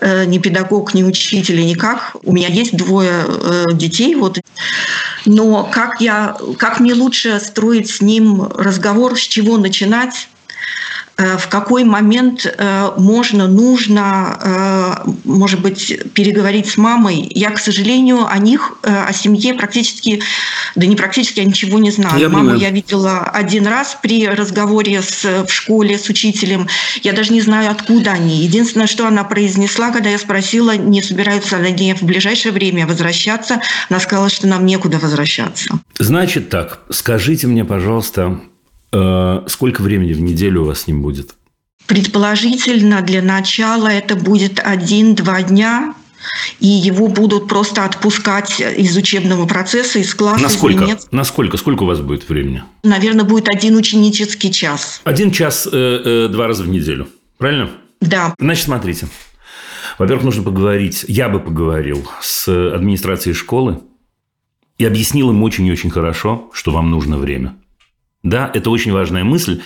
[0.00, 2.16] э, не педагог, не учитель, никак.
[2.24, 3.24] У меня есть двое
[3.72, 4.40] детей, вот.
[5.26, 10.39] Но как, я, как мне лучше строить с ним разговор, с чего начинать, Э,
[11.38, 14.38] в какой момент э, можно, нужно,
[15.04, 17.30] э, может быть, переговорить с мамой.
[17.34, 20.22] Я, к сожалению, о них, о семье практически,
[20.74, 22.18] да не практически, я ничего не знаю.
[22.18, 22.60] Я Маму понимаю.
[22.60, 26.68] я видела один раз при разговоре с, в школе с учителем.
[27.02, 28.42] Я даже не знаю, откуда они.
[28.42, 34.00] Единственное, что она произнесла, когда я спросила, не собираются они в ближайшее время возвращаться, она
[34.00, 35.80] сказала, что нам некуда возвращаться.
[35.98, 38.59] Значит так, скажите мне, пожалуйста, Э,
[38.92, 41.34] сколько времени в неделю у вас с ним будет?
[41.86, 45.94] Предположительно, для начала это будет один-два дня,
[46.60, 50.42] и его будут просто отпускать из учебного процесса, из класса.
[50.42, 50.84] Насколько?
[50.84, 51.56] Из Насколько?
[51.56, 52.62] Сколько у вас будет времени?
[52.84, 55.00] Наверное, будет один ученический час.
[55.04, 57.08] Один час э, э, два раза в неделю.
[57.38, 57.70] Правильно?
[58.00, 58.34] Да.
[58.38, 59.08] Значит, смотрите.
[59.98, 63.80] Во-первых, нужно поговорить, я бы поговорил с администрацией школы
[64.78, 67.56] и объяснил им очень и очень хорошо, что вам нужно время.
[68.22, 69.62] Да, это очень важная мысль.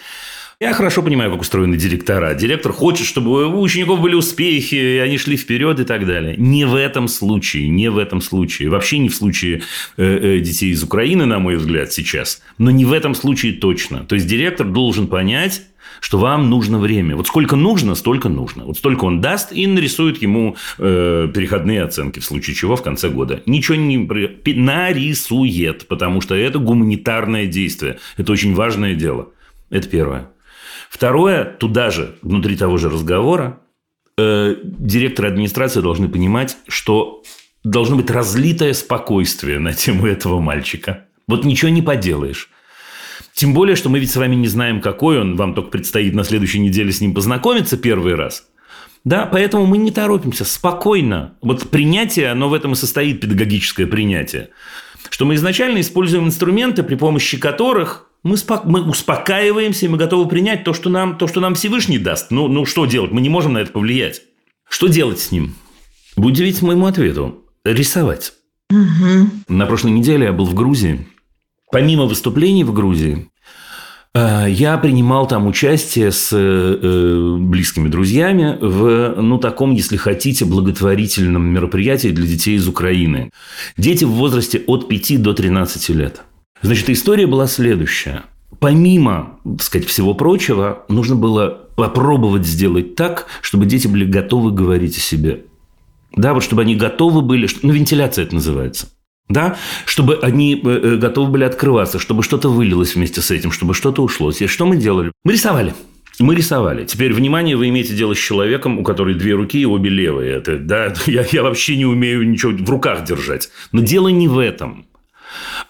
[0.60, 2.32] Я хорошо понимаю, как устроены директора.
[2.34, 6.36] Директор хочет, чтобы у учеников были успехи, и они шли вперед и так далее.
[6.38, 8.70] Не в этом случае, не в этом случае.
[8.70, 9.62] Вообще не в случае
[9.96, 12.40] э, э, детей из Украины, на мой взгляд, сейчас.
[12.56, 14.04] Но не в этом случае точно.
[14.04, 15.62] То есть, директор должен понять,
[16.04, 17.16] что вам нужно время.
[17.16, 18.66] Вот сколько нужно, столько нужно.
[18.66, 23.08] Вот столько он даст и нарисует ему э, переходные оценки, в случае чего в конце
[23.08, 23.42] года.
[23.46, 23.96] Ничего не
[24.54, 28.00] нарисует, потому что это гуманитарное действие.
[28.18, 29.30] Это очень важное дело.
[29.70, 30.30] Это первое.
[30.90, 33.60] Второе, туда же, внутри того же разговора,
[34.18, 37.22] э, директоры администрации должны понимать, что
[37.64, 41.06] должно быть разлитое спокойствие на тему этого мальчика.
[41.26, 42.50] Вот ничего не поделаешь.
[43.34, 45.36] Тем более, что мы ведь с вами не знаем, какой он.
[45.36, 48.46] Вам только предстоит на следующей неделе с ним познакомиться первый раз.
[49.04, 51.34] Да, поэтому мы не торопимся, спокойно.
[51.42, 54.50] Вот принятие, оно в этом и состоит, педагогическое принятие.
[55.10, 60.26] Что мы изначально используем инструменты, при помощи которых мы, спок- мы успокаиваемся, и мы готовы
[60.28, 62.30] принять то, что нам, то, что нам Всевышний даст.
[62.30, 63.10] Ну, ну, что делать?
[63.10, 64.22] Мы не можем на это повлиять.
[64.68, 65.54] Что делать с ним?
[66.16, 67.44] Вы удивитесь моему ответу.
[67.64, 68.32] Рисовать.
[68.70, 69.28] Угу.
[69.48, 71.06] На прошлой неделе я был в Грузии.
[71.74, 73.26] Помимо выступлений в Грузии,
[74.14, 81.42] э, я принимал там участие с э, близкими друзьями в, ну, таком, если хотите, благотворительном
[81.46, 83.32] мероприятии для детей из Украины.
[83.76, 86.22] Дети в возрасте от 5 до 13 лет.
[86.62, 88.22] Значит, история была следующая.
[88.60, 94.96] Помимо, так сказать, всего прочего, нужно было попробовать сделать так, чтобы дети были готовы говорить
[94.96, 95.46] о себе.
[96.14, 98.86] Да, вот чтобы они готовы были, ну, вентиляция это называется.
[99.28, 99.56] Да?
[99.86, 104.02] Чтобы они э, э, готовы были открываться, чтобы что-то вылилось вместе с этим, чтобы что-то
[104.02, 104.30] ушло.
[104.30, 105.12] И что мы делали?
[105.24, 105.74] Мы рисовали.
[106.20, 106.84] Мы рисовали.
[106.84, 110.34] Теперь, внимание, вы имеете дело с человеком, у которой две руки и обе левые.
[110.34, 113.50] Это, да, я, я вообще не умею ничего в руках держать.
[113.72, 114.86] Но дело не в этом.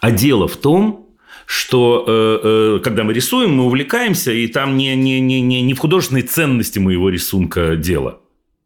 [0.01, 1.09] А дело в том,
[1.47, 5.75] что э, э, когда мы рисуем, мы увлекаемся, и там не, не, не, не, не
[5.75, 8.21] в художественной ценности моего рисунка дело.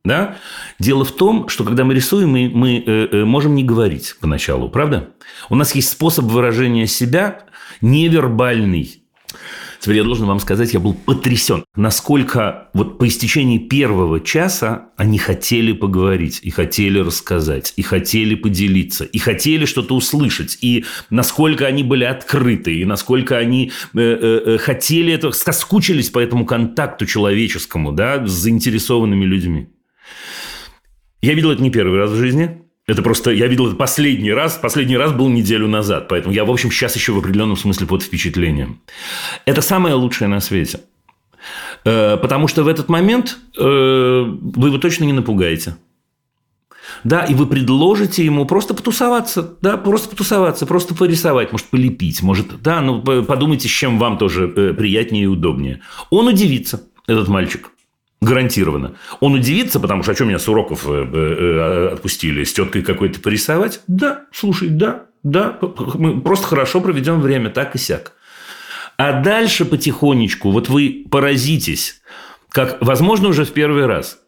[0.04, 0.36] Да?
[0.78, 4.68] Дело в том, что когда мы рисуем, мы, мы э, э, можем не говорить поначалу,
[4.68, 5.10] правда?
[5.50, 7.44] У нас есть способ выражения себя
[7.80, 9.02] невербальный.
[9.80, 15.18] Теперь я должен вам сказать, я был потрясен, насколько вот по истечении первого часа они
[15.18, 21.84] хотели поговорить, и хотели рассказать, и хотели поделиться, и хотели что-то услышать, и насколько они
[21.84, 27.92] были открыты, и насколько они э, э, э хотели это, соскучились по этому контакту человеческому,
[27.92, 29.68] да, с заинтересованными людьми.
[31.20, 32.62] Я видел это не первый раз в жизни.
[32.86, 36.50] Это просто, я видел это последний раз, последний раз был неделю назад, поэтому я, в
[36.50, 38.80] общем, сейчас еще в определенном смысле под впечатлением.
[39.44, 40.80] Это самое лучшее на свете.
[41.84, 45.76] Э, потому что в этот момент э, вы его точно не напугаете.
[47.04, 52.62] Да, и вы предложите ему просто потусоваться, да, просто потусоваться, просто порисовать, может, полепить, может,
[52.62, 55.82] да, ну, подумайте, с чем вам тоже э, приятнее и удобнее.
[56.08, 57.70] Он удивится, этот мальчик.
[58.20, 58.94] Гарантированно.
[59.20, 62.42] Он удивится, потому что, а что меня с уроков э, э, э, отпустили?
[62.42, 63.80] С теткой какой-то порисовать?
[63.86, 65.56] Да, слушай, да, да.
[65.94, 68.12] Мы просто хорошо проведем время, так и сяк.
[68.96, 72.00] А дальше потихонечку, вот вы поразитесь,
[72.48, 74.18] как, возможно, уже в первый раз,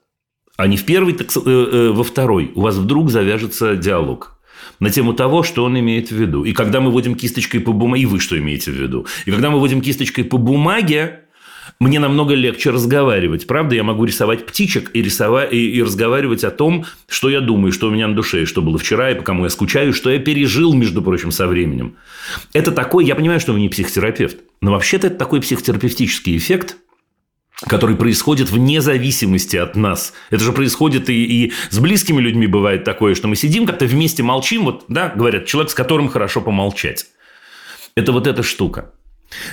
[0.57, 4.41] а не в первый, так во второй, у вас вдруг завяжется диалог
[4.79, 6.45] на тему того, что он имеет в виду.
[6.45, 9.07] И когда мы водим кисточкой по бумаге, и вы что имеете в виду?
[9.27, 11.20] И когда мы водим кисточкой по бумаге,
[11.81, 13.47] мне намного легче разговаривать.
[13.47, 17.73] Правда, я могу рисовать птичек и, рисовать, и, и разговаривать о том, что я думаю,
[17.73, 20.11] что у меня на душе, и что было вчера, и по кому я скучаю, что
[20.11, 21.97] я пережил, между прочим, со временем.
[22.53, 26.77] Это такой, я понимаю, что вы не психотерапевт, но вообще-то это такой психотерапевтический эффект,
[27.67, 30.13] который происходит вне зависимости от нас.
[30.29, 34.23] Это же происходит и, и с близкими людьми бывает такое, что мы сидим как-то вместе
[34.23, 37.07] молчим, вот, да, говорят, человек, с которым хорошо помолчать.
[37.95, 38.93] Это вот эта штука.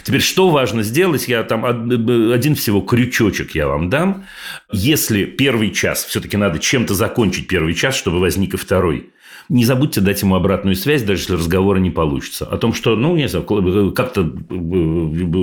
[0.03, 1.27] Теперь, что важно сделать?
[1.27, 4.25] Я там один всего крючочек я вам дам.
[4.71, 9.11] Если первый час, все-таки надо чем-то закончить первый час, чтобы возник и второй.
[9.49, 12.45] Не забудьте дать ему обратную связь, даже если разговора не получится.
[12.45, 13.45] О том, что, ну, не знаю,
[13.93, 14.29] как-то,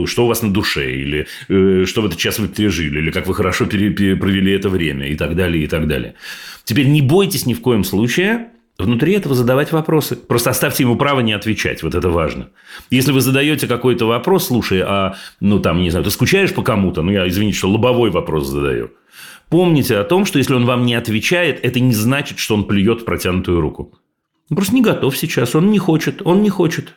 [0.06, 3.26] что у вас на душе, или э, что в этот час вы пережили, или как
[3.26, 6.16] вы хорошо провели это время, и так далее, и так далее.
[6.64, 8.48] Теперь не бойтесь ни в коем случае
[8.78, 10.16] внутри этого задавать вопросы.
[10.16, 11.82] Просто оставьте ему право не отвечать.
[11.82, 12.48] Вот это важно.
[12.90, 17.02] Если вы задаете какой-то вопрос, слушай, а, ну, там, не знаю, ты скучаешь по кому-то?
[17.02, 18.90] Ну, я, извините, что лобовой вопрос задаю.
[19.48, 23.04] Помните о том, что если он вам не отвечает, это не значит, что он плюет
[23.04, 23.98] протянутую руку.
[24.50, 26.94] Он просто не готов сейчас, он не хочет, он не хочет.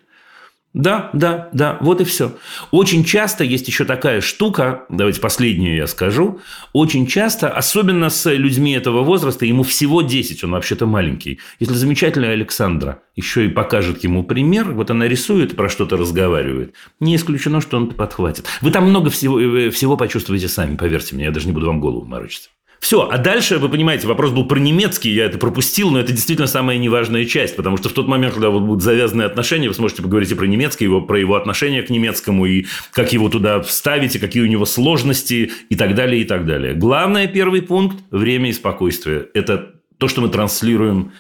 [0.74, 2.36] Да, да, да, вот и все.
[2.72, 6.40] Очень часто есть еще такая штука, давайте последнюю я скажу,
[6.72, 11.40] очень часто, особенно с людьми этого возраста, ему всего 10, он вообще-то маленький.
[11.60, 17.16] Если замечательная Александра еще и покажет ему пример, вот она рисует, про что-то разговаривает, не
[17.16, 18.46] исключено, что он подхватит.
[18.62, 21.80] Вы там много всего, э, всего почувствуете сами, поверьте мне, я даже не буду вам
[21.80, 22.52] голову морочить.
[22.88, 26.48] Все, а дальше, вы понимаете, вопрос был про немецкий, я это пропустил, но это действительно
[26.48, 30.02] самая неважная часть, потому что в тот момент, когда вот будут завязаны отношения, вы сможете
[30.02, 34.16] поговорить и про немецкий, его, про его отношение к немецкому, и как его туда вставить,
[34.16, 36.76] и какие у него сложности, и так далее, и так далее.
[36.76, 39.26] Главное, первый пункт– время и спокойствие.
[39.34, 41.12] Это то, что мы транслируем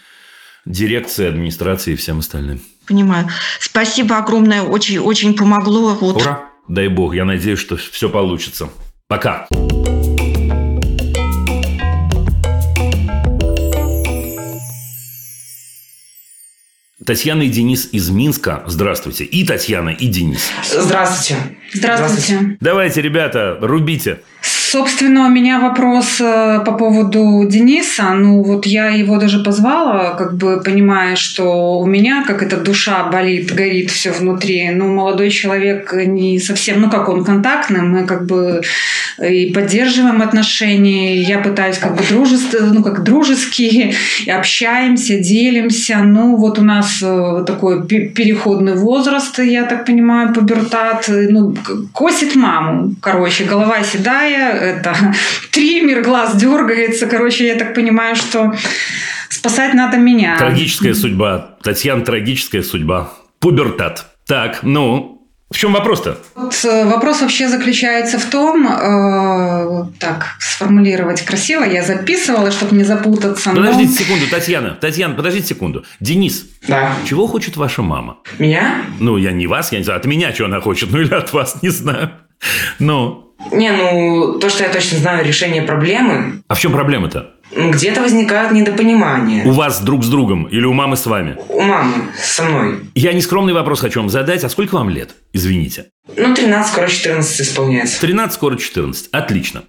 [0.65, 2.61] дирекции, администрации и всем остальным.
[2.87, 3.27] Понимаю.
[3.59, 5.97] Спасибо огромное, очень, очень помогло.
[5.99, 6.21] Вот.
[6.21, 6.49] Ура!
[6.69, 8.69] Дай бог, я надеюсь, что все получится.
[9.09, 9.49] Пока.
[17.07, 18.65] Татьяна и Денис из Минска.
[18.67, 19.23] Здравствуйте.
[19.23, 20.41] И Татьяна, и Денис.
[20.69, 21.37] Здравствуйте.
[21.73, 22.35] Здравствуйте.
[22.35, 22.57] Здравствуйте.
[22.59, 24.19] Давайте, ребята, рубите.
[24.69, 28.11] Собственно, у меня вопрос э, по поводу Дениса.
[28.11, 33.05] Ну, вот я его даже позвала, как бы понимая, что у меня, как эта душа
[33.05, 34.69] болит, горит все внутри.
[34.71, 38.61] Ну, молодой человек не совсем, ну, как он контактный, мы как бы
[39.23, 41.21] и поддерживаем отношения.
[41.21, 43.93] Я пытаюсь как бы дружество, ну, как дружеские,
[44.25, 45.99] и общаемся, делимся.
[45.99, 51.05] Ну, вот у нас э, такой переходный возраст, я так понимаю, пубертат.
[51.07, 51.55] Ну,
[51.93, 54.95] косит маму, короче, голова седая, это
[55.51, 57.07] триммер, глаз дергается.
[57.07, 58.53] Короче, я так понимаю, что
[59.29, 60.37] спасать надо меня.
[60.37, 61.57] Трагическая судьба.
[61.63, 63.13] Татьяна, трагическая судьба.
[63.39, 64.07] Пубертат.
[64.25, 65.17] Так, ну,
[65.49, 66.17] в чем вопрос-то?
[66.35, 72.83] Вот э, вопрос вообще заключается в том, э, так сформулировать красиво, я записывала, чтобы не
[72.83, 73.51] запутаться.
[73.51, 73.95] Подождите но...
[73.95, 75.85] секунду, Татьяна, Татьяна, подождите секунду.
[76.01, 76.91] Денис, да.
[77.07, 78.17] чего хочет ваша мама?
[78.39, 78.81] Меня?
[78.99, 81.31] Ну, я не вас, я не знаю, от меня что она хочет, ну или от
[81.31, 82.11] вас, не знаю.
[82.79, 83.26] Ну.
[83.51, 86.41] Не, ну, то, что я точно знаю, решение проблемы.
[86.47, 87.31] А в чем проблема-то?
[87.55, 89.45] Где-то возникают недопонимания.
[89.45, 91.37] У вас друг с другом или у мамы с вами?
[91.49, 92.79] У мамы со мной.
[92.93, 94.43] Я нескромный вопрос хочу вам задать.
[94.43, 95.11] А сколько вам лет?
[95.33, 95.85] Извините.
[96.17, 98.01] Ну, 13, скоро 14 исполняется.
[98.01, 99.07] 13, скоро 14.
[99.11, 99.63] Отлично.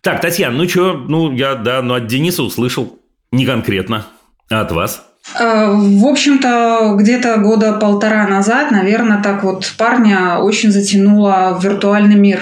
[0.00, 2.98] Так, Татьяна, ну что, ну я, да, ну от Дениса услышал.
[3.30, 4.06] Не конкретно.
[4.50, 5.04] А от вас?
[5.38, 12.16] Э, В общем-то, где-то года полтора назад, наверное, так вот парня очень затянуло в виртуальный
[12.16, 12.40] мир.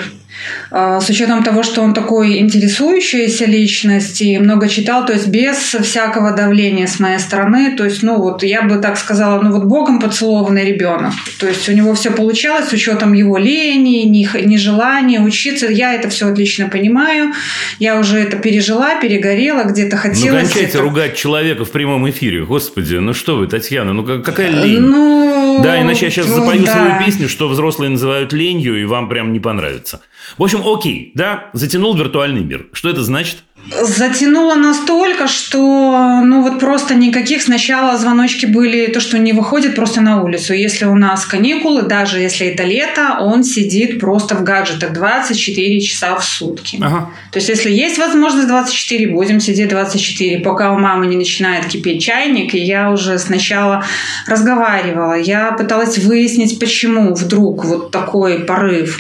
[0.71, 5.57] Э, С учетом того, что он такой интересующаяся личность и много читал, то есть без
[5.57, 9.65] всякого давления с моей стороны, то есть, ну вот я бы так сказала, ну вот
[9.65, 11.13] богом поцелованный ребенок.
[11.41, 14.05] То есть у него все получалось с учетом его лени,
[14.45, 15.67] нежелания учиться.
[15.69, 17.33] Я это все отлично понимаю.
[17.79, 20.43] Я уже это пережила, перегорела, где-то Ну, хотелось...
[20.43, 22.45] кончайте это- ругать человека в прямом эфире.
[22.45, 24.81] Господи, ну что вы, Татьяна, ну как- какая лень?
[24.81, 26.73] Ну, Да, иначе я сейчас ну, запою да.
[26.73, 30.01] свою песню, что взрослые называют ленью, и вам прям не понравится.
[30.37, 32.67] В общем, окей, да, затянул виртуальный мир.
[32.73, 33.39] Что это значит?
[33.71, 40.01] Затянуло настолько, что ну вот просто никаких сначала звоночки были, то, что не выходит просто
[40.01, 40.55] на улицу.
[40.55, 46.17] Если у нас каникулы, даже если это лето, он сидит просто в гаджетах 24 часа
[46.17, 46.79] в сутки.
[46.81, 47.11] Ага.
[47.31, 52.03] То есть, если есть возможность 24, будем сидеть 24, пока у мамы не начинает кипеть
[52.03, 52.55] чайник.
[52.55, 53.85] И я уже сначала
[54.27, 58.99] разговаривала, я пыталась выяснить, почему вдруг вот такой порыв.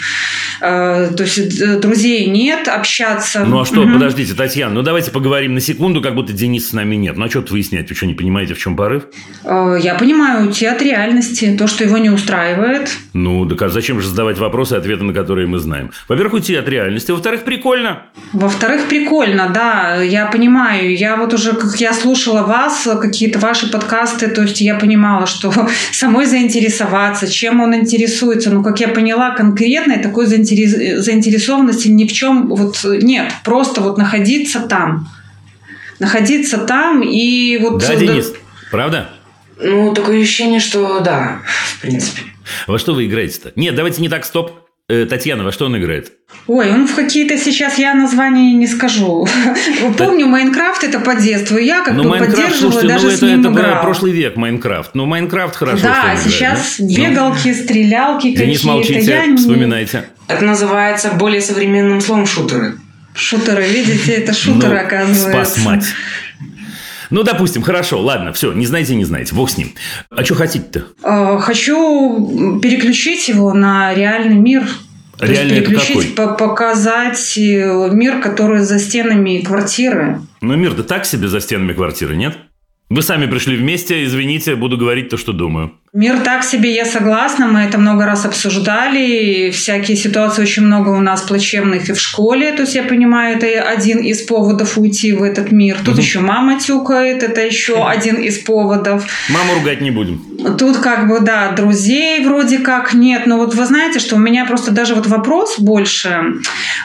[0.61, 3.45] Э, То есть, э, друзей нет, общаться...
[3.45, 3.95] Ну а что, Мгм.
[3.95, 7.17] подождите, Татьяна, ну давайте поговорим на секунду, как будто Денис с нами нет.
[7.17, 7.89] Ну а что выяснять?
[7.91, 9.05] Вы что, не понимаете, в чем порыв?
[9.45, 12.91] Э, Я понимаю, уйти от реальности, то, что его не устраивает.
[13.13, 15.91] Ну, так а зачем же задавать вопросы, ответы на которые мы знаем?
[16.09, 17.11] Во-первых, уйти от реальности.
[17.13, 18.03] Во-вторых, прикольно.
[18.33, 20.97] Во-вторых, прикольно, да, я понимаю.
[20.97, 25.53] Я вот уже, как я слушала вас, какие-то ваши подкасты, то есть я понимала, что
[25.93, 28.51] самой заинтересоваться, чем он интересуется.
[28.51, 33.33] Ну, как я поняла, конкретной такой заинтерес- заинтересованности ни в чем вот нет.
[33.45, 35.09] Просто вот находиться там.
[35.99, 37.81] Находиться там и вот...
[37.81, 38.33] Да, Денис?
[38.71, 39.11] Правда?
[39.61, 41.43] Ну, такое ощущение, что да,
[41.77, 42.23] в принципе.
[42.67, 43.53] Во что вы играете-то?
[43.57, 44.68] Нет, давайте не так, стоп.
[44.91, 46.13] Э, Татьяна, во что он играет?
[46.47, 49.29] Ой, он в какие-то сейчас я названия не скажу.
[49.99, 51.59] Помню, Minecraft это по детству.
[51.59, 53.83] Я как ну, бы Minecraft, поддерживаю, слушайте, даже ну с это, ним играла.
[53.83, 54.95] прошлый век, Minecraft.
[54.95, 56.77] Ну, Minecraft хорошо, Да, сейчас?
[56.79, 58.67] Ну, бегалки, стрелялки Денис, какие-то.
[58.67, 60.09] молчите, Я не- вспоминайте.
[60.27, 62.77] Это называется более современным словом шутеры.
[63.15, 65.31] Шутеры, видите, это шутеры, Ну, оказывается.
[65.31, 65.85] Спас мать.
[67.11, 69.73] Ну, допустим, хорошо, ладно, все, не знаете, не знаете, бог с ним.
[70.11, 70.85] А что хотите-то?
[71.03, 74.63] Э, Хочу переключить его на реальный мир.
[75.19, 80.21] То есть Реальный это переключить, по- показать э, мир, который за стенами квартиры.
[80.41, 82.37] Ну, мир-то так себе за стенами квартиры, нет?
[82.91, 85.73] Вы сами пришли вместе, извините, буду говорить то, что думаю.
[85.99, 90.91] Мир так себе, я согласна, мы это много раз обсуждали, и всякие ситуации очень много
[90.91, 95.13] у нас плачевных и в школе, то есть я понимаю, это один из поводов уйти
[95.13, 95.77] в этот мир.
[95.85, 96.01] Тут Мгм.
[96.01, 99.05] еще мама тюкает, это еще один из поводов.
[99.29, 100.25] Маму ругать не будем.
[100.57, 104.45] Тут как бы, да, друзей вроде как нет, но вот вы знаете, что у меня
[104.45, 106.11] просто даже вот вопрос больше,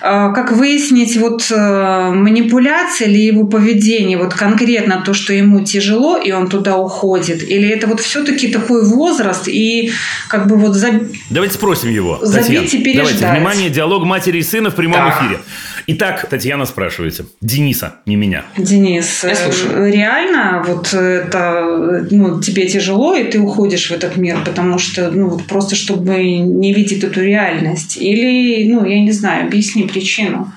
[0.02, 6.18] э, как выяснить вот э, манипуляция или его поведение, вот конкретно то, что ему тяжело,
[6.18, 9.92] и он туда уходит, или это вот все-таки такой возраст, и
[10.30, 12.20] как бы вот за- Давайте спросим его.
[12.22, 13.20] Забить Татьяна, и переждать.
[13.20, 15.22] Давайте, внимание, диалог матери и сына в прямом Так.
[15.22, 15.40] эфире.
[15.88, 17.26] Итак, Татьяна спрашиваете.
[17.42, 18.44] Дениса, не меня.
[18.58, 19.92] Денис, Я э, слушаю.
[19.92, 25.28] реально вот это, ну, тебе тяжело, и ты уходишь в этот мир, потому что, ну,
[25.28, 27.98] вот просто чтобы не видеть эту реальность?
[27.98, 30.52] Или, ну, я не знаю, объясни причину.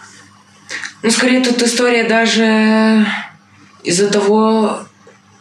[1.03, 3.05] Ну, скорее, тут история даже
[3.85, 4.79] из-за того,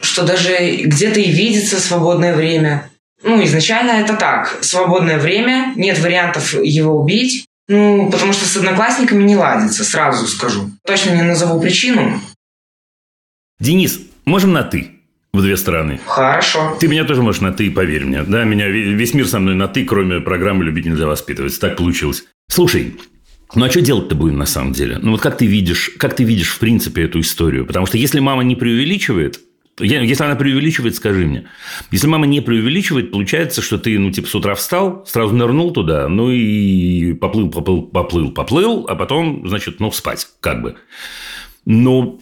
[0.01, 0.53] что даже
[0.84, 2.89] где-то и видится свободное время.
[3.26, 4.59] Ну, изначально это так.
[4.61, 7.45] Свободное время, нет вариантов его убить.
[7.67, 10.69] Ну, потому что с одноклассниками не ладится, сразу скажу.
[10.86, 12.21] Точно не назову причину.
[13.59, 14.91] Денис, можем на «ты»
[15.34, 15.99] в две стороны?
[16.05, 16.78] Хорошо.
[16.80, 18.21] Ты меня тоже можешь на «ты», поверь мне.
[18.21, 21.59] Да, меня ве- весь мир со мной на «ты», кроме программы «Любить нельзя воспитывать».
[21.59, 22.26] Так получилось.
[22.47, 22.97] Слушай,
[23.55, 24.99] ну а что делать-то будем на самом деле?
[25.01, 27.65] Ну вот как ты видишь, как ты видишь в принципе эту историю?
[27.65, 29.39] Потому что если мама не преувеличивает,
[29.80, 31.47] если она преувеличивает, скажи мне.
[31.91, 36.07] Если мама не преувеличивает, получается, что ты, ну, типа, с утра встал, сразу нырнул туда,
[36.07, 40.76] ну, и поплыл, поплыл, поплыл, поплыл, а потом, значит, ну, спать, как бы.
[41.65, 42.21] Ну,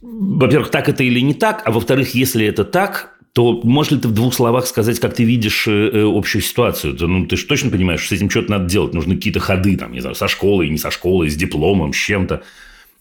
[0.00, 4.08] во-первых, так это или не так, а во-вторых, если это так, то можешь ли ты
[4.08, 6.96] в двух словах сказать, как ты видишь э, э, общую ситуацию?
[6.98, 8.94] Ну, ты же точно понимаешь, что с этим что-то надо делать.
[8.94, 12.44] Нужны какие-то ходы, там, не знаю, со школой, не со школой, с дипломом, с чем-то.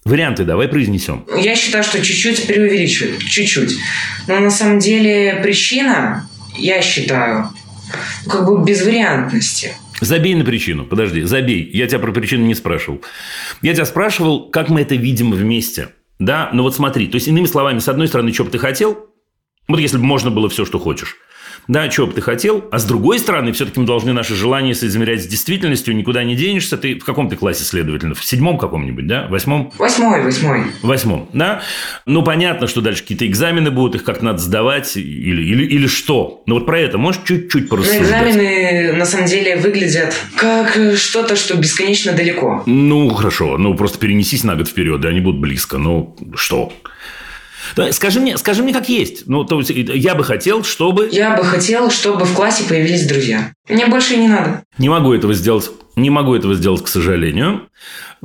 [0.05, 1.25] Варианты давай произнесем.
[1.35, 3.19] Я считаю, что чуть-чуть преувеличивает.
[3.19, 3.75] Чуть-чуть.
[4.27, 7.49] Но на самом деле причина, я считаю,
[8.29, 9.73] как бы безвариантности.
[10.01, 10.85] Забей на причину.
[10.85, 11.67] Подожди, забей.
[11.73, 13.01] Я тебя про причину не спрашивал.
[13.63, 15.89] Я тебя спрашивал, как мы это видим вместе.
[16.19, 19.09] Да, но вот смотри, то есть, иными словами, с одной стороны, что бы ты хотел,
[19.67, 21.15] вот если бы можно было все, что хочешь.
[21.67, 25.23] Да, что бы ты хотел, а с другой стороны, все-таки мы должны наши желания соизмерять
[25.23, 26.77] с действительностью, никуда не денешься.
[26.77, 28.15] Ты в каком ты классе, следовательно?
[28.15, 29.27] В седьмом каком-нибудь, да?
[29.29, 29.71] Восьмом?
[29.77, 30.63] Восьмой, восьмой.
[30.81, 31.61] Восьмом, да?
[32.05, 36.43] Ну, понятно, что дальше какие-то экзамены будут, их как-то надо сдавать или, или, или что.
[36.45, 38.03] Но вот про это можешь чуть-чуть Но порассуждать?
[38.05, 42.63] экзамены на самом деле выглядят как что-то, что бесконечно далеко.
[42.65, 43.57] Ну, хорошо.
[43.57, 45.77] Ну, просто перенесись на год вперед, и они будут близко.
[45.77, 46.73] Ну, что?
[47.91, 49.27] Скажи мне, скажи мне, как есть.
[49.27, 51.09] Ну, то есть, я бы хотел, чтобы...
[51.11, 53.53] Я бы хотел, чтобы в классе появились друзья.
[53.69, 54.63] Мне больше не надо.
[54.77, 55.71] Не могу этого сделать.
[55.95, 57.67] Не могу этого сделать, к сожалению.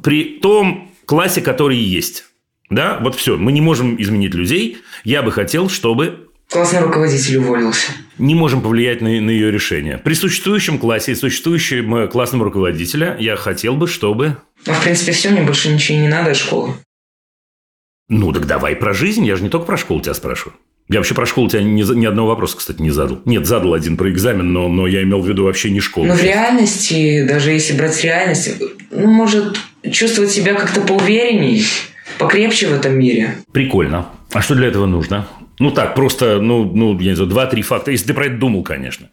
[0.03, 2.25] При том классе, который есть.
[2.69, 3.37] Да, вот все.
[3.37, 4.79] Мы не можем изменить людей.
[5.05, 7.93] Я бы хотел, чтобы Классный руководитель уволился.
[8.19, 9.99] не можем повлиять на, на ее решение.
[9.99, 14.37] При существующем классе и существующем э, классном руководителя я хотел бы, чтобы...
[14.67, 16.75] Но, в принципе, все, мне больше ничего не надо от школы.
[18.11, 19.25] Ну, так давай про жизнь.
[19.25, 20.55] Я же не только про школу тебя спрашиваю.
[20.89, 23.21] Я вообще про школу тебя ни, ни одного вопроса, кстати, не задал.
[23.25, 26.09] Нет, задал один про экзамен, но, но я имел в виду вообще не школу.
[26.09, 28.51] Но в реальности, даже если брать реальность,
[28.91, 29.61] ну, может
[29.93, 31.65] чувствовать себя как-то поуверенней,
[32.19, 33.37] покрепче в этом мире.
[33.53, 34.07] Прикольно.
[34.33, 35.29] А что для этого нужно?
[35.61, 37.93] Ну так, просто, ну, ну я не знаю, два-три факта.
[37.93, 39.09] Если ты про это думал, конечно.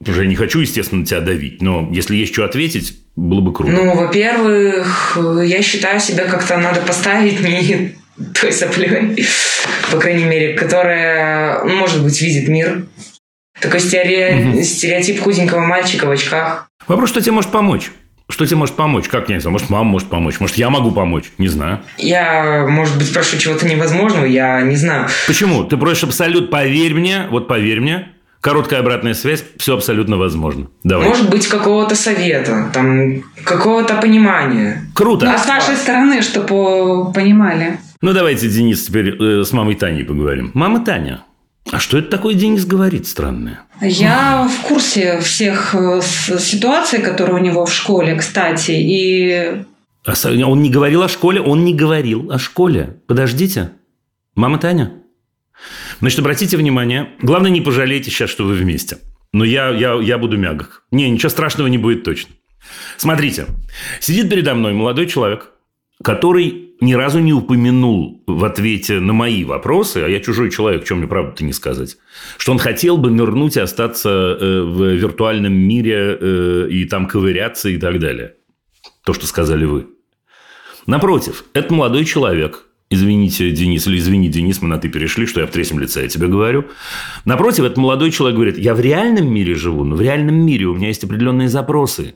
[0.00, 1.60] Я не хочу, естественно, тебя давить.
[1.60, 3.72] Но если есть что ответить, было бы круто.
[3.72, 7.97] Ну, во-первых, я считаю себя как-то надо поставить не
[8.40, 9.26] той соплей,
[9.90, 12.86] по крайней мере, которая, ну, может быть, видит мир.
[13.60, 16.68] Такой стере- стереотип худенького мальчика в очках.
[16.86, 17.90] Вопрос, что тебе может помочь?
[18.30, 19.08] Что тебе может помочь?
[19.08, 20.38] Как, я не знаю, может, мама может помочь?
[20.38, 21.32] Может, я могу помочь?
[21.38, 21.80] Не знаю.
[21.96, 25.08] Я, может быть, прошу чего-то невозможного, я не знаю.
[25.26, 25.64] Почему?
[25.64, 28.08] Ты просишь абсолют, поверь мне, вот поверь мне,
[28.42, 30.68] короткая обратная связь, все абсолютно возможно.
[30.84, 31.08] Давай.
[31.08, 34.84] Может быть, какого-то совета, там, какого-то понимания.
[34.94, 35.32] Круто.
[35.32, 37.78] А с вашей стороны, чтобы понимали.
[38.00, 40.52] Ну, давайте, Денис, теперь э, с мамой Таней поговорим.
[40.54, 41.24] Мама Таня,
[41.70, 43.60] а что это такое Денис говорит странное?
[43.80, 49.64] Я в курсе всех э, ситуаций, которые у него в школе, кстати, и
[50.06, 50.14] А
[50.46, 53.00] Он не говорил о школе, он не говорил о школе.
[53.06, 53.72] Подождите.
[54.34, 54.92] Мама Таня.
[56.00, 57.10] Значит, обратите внимание.
[57.20, 58.98] Главное, не пожалейте сейчас, что вы вместе.
[59.32, 60.84] Но я, я, я буду мягок.
[60.90, 62.30] Не, ничего страшного не будет точно.
[62.96, 63.46] Смотрите.
[64.00, 65.52] Сидит передо мной молодой человек,
[66.02, 70.98] который ни разу не упомянул в ответе на мои вопросы, а я чужой человек, чем
[70.98, 71.96] мне правду-то не сказать,
[72.36, 77.68] что он хотел бы нырнуть и остаться э, в виртуальном мире э, и там ковыряться
[77.68, 78.34] и так далее.
[79.04, 79.88] То, что сказали вы.
[80.86, 82.66] Напротив, это молодой человек.
[82.90, 86.08] Извините, Денис, или извини, Денис, мы на «ты» перешли, что я в третьем лице я
[86.08, 86.64] тебе говорю.
[87.26, 90.74] Напротив, этот молодой человек говорит, я в реальном мире живу, но в реальном мире у
[90.74, 92.14] меня есть определенные запросы.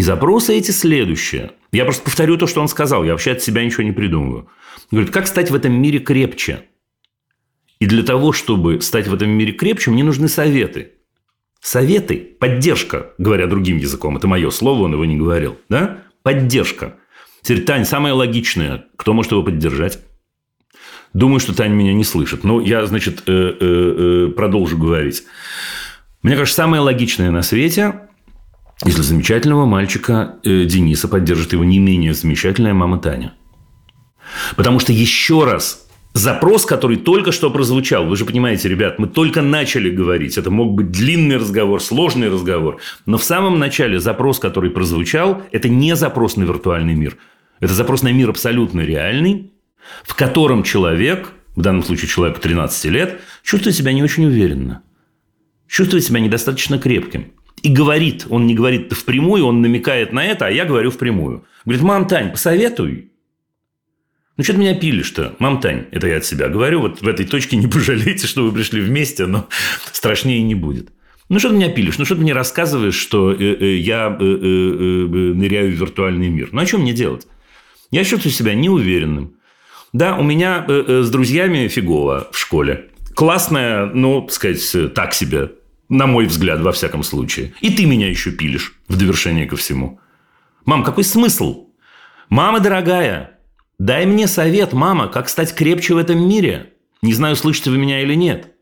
[0.00, 1.50] И запросы эти следующие.
[1.72, 3.04] Я просто повторю то, что он сказал.
[3.04, 4.48] Я вообще от себя ничего не придумываю.
[4.90, 6.62] Говорит, как стать в этом мире крепче?
[7.80, 10.92] И для того, чтобы стать в этом мире крепче, мне нужны советы.
[11.60, 14.16] Советы, поддержка, говоря другим языком.
[14.16, 15.58] Это мое слово, он его не говорил.
[15.68, 15.98] Да?
[16.22, 16.96] Поддержка.
[17.42, 18.86] Теперь, Тань, самое логичное.
[18.96, 19.98] Кто может его поддержать?
[21.12, 22.42] Думаю, что Таня меня не слышит.
[22.42, 25.24] Но я, значит, э, э, э, продолжу говорить.
[26.22, 28.08] Мне кажется, самое логичное на свете,
[28.84, 33.34] если замечательного мальчика э, Дениса поддержит его не менее замечательная мама Таня.
[34.56, 39.42] Потому что еще раз запрос, который только что прозвучал, вы же понимаете, ребят, мы только
[39.42, 44.70] начали говорить, это мог быть длинный разговор, сложный разговор, но в самом начале запрос, который
[44.70, 47.16] прозвучал, это не запрос на виртуальный мир,
[47.60, 49.52] это запрос на мир абсолютно реальный,
[50.04, 54.82] в котором человек, в данном случае человек 13 лет, чувствует себя не очень уверенно,
[55.68, 57.32] чувствует себя недостаточно крепким.
[57.62, 61.44] И говорит, он не говорит впрямую, он намекает на это, а я говорю впрямую.
[61.64, 63.10] Говорит, мам, Тань, посоветуй.
[64.36, 65.36] Ну, что ты меня пилишь-то?
[65.38, 66.80] Мам, Тань, это я от себя говорю.
[66.80, 69.48] Вот в этой точке не пожалейте, что вы пришли вместе, но
[69.92, 70.90] страшнее не будет.
[71.28, 71.98] Ну, что ты меня пилишь?
[71.98, 76.48] Ну, что ты мне рассказываешь, что э, э, я э, ныряю в виртуальный мир?
[76.52, 77.26] Ну, а что мне делать?
[77.90, 79.34] Я чувствую себя неуверенным.
[79.92, 82.90] Да, у меня с друзьями фигово в школе.
[83.14, 85.50] Классная, ну, так сказать, так себе,
[85.90, 87.52] на мой взгляд, во всяком случае.
[87.60, 90.00] И ты меня еще пилишь в довершение ко всему.
[90.64, 91.66] Мам, какой смысл?
[92.28, 93.40] Мама дорогая,
[93.78, 96.74] дай мне совет, мама, как стать крепче в этом мире.
[97.02, 98.54] Не знаю, слышите вы меня или нет.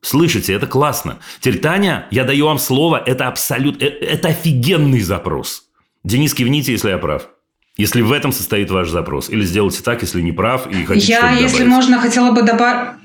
[0.00, 1.18] Слышите, это классно.
[1.40, 5.68] Теперь, Таня, я даю вам слово, это абсолютно, это офигенный запрос.
[6.02, 7.28] Денис, кивните, если я прав.
[7.76, 9.30] Если в этом состоит ваш запрос.
[9.30, 11.68] Или сделайте так, если не прав и хотите я, если добавить.
[11.68, 12.98] можно, хотела бы добавить...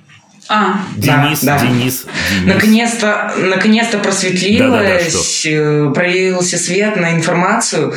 [0.50, 1.66] А, Денис, Да, да.
[1.66, 2.46] Денис, Денис.
[2.46, 7.94] Наконец-то, наконец-то просветлилось, э, пролился свет на информацию,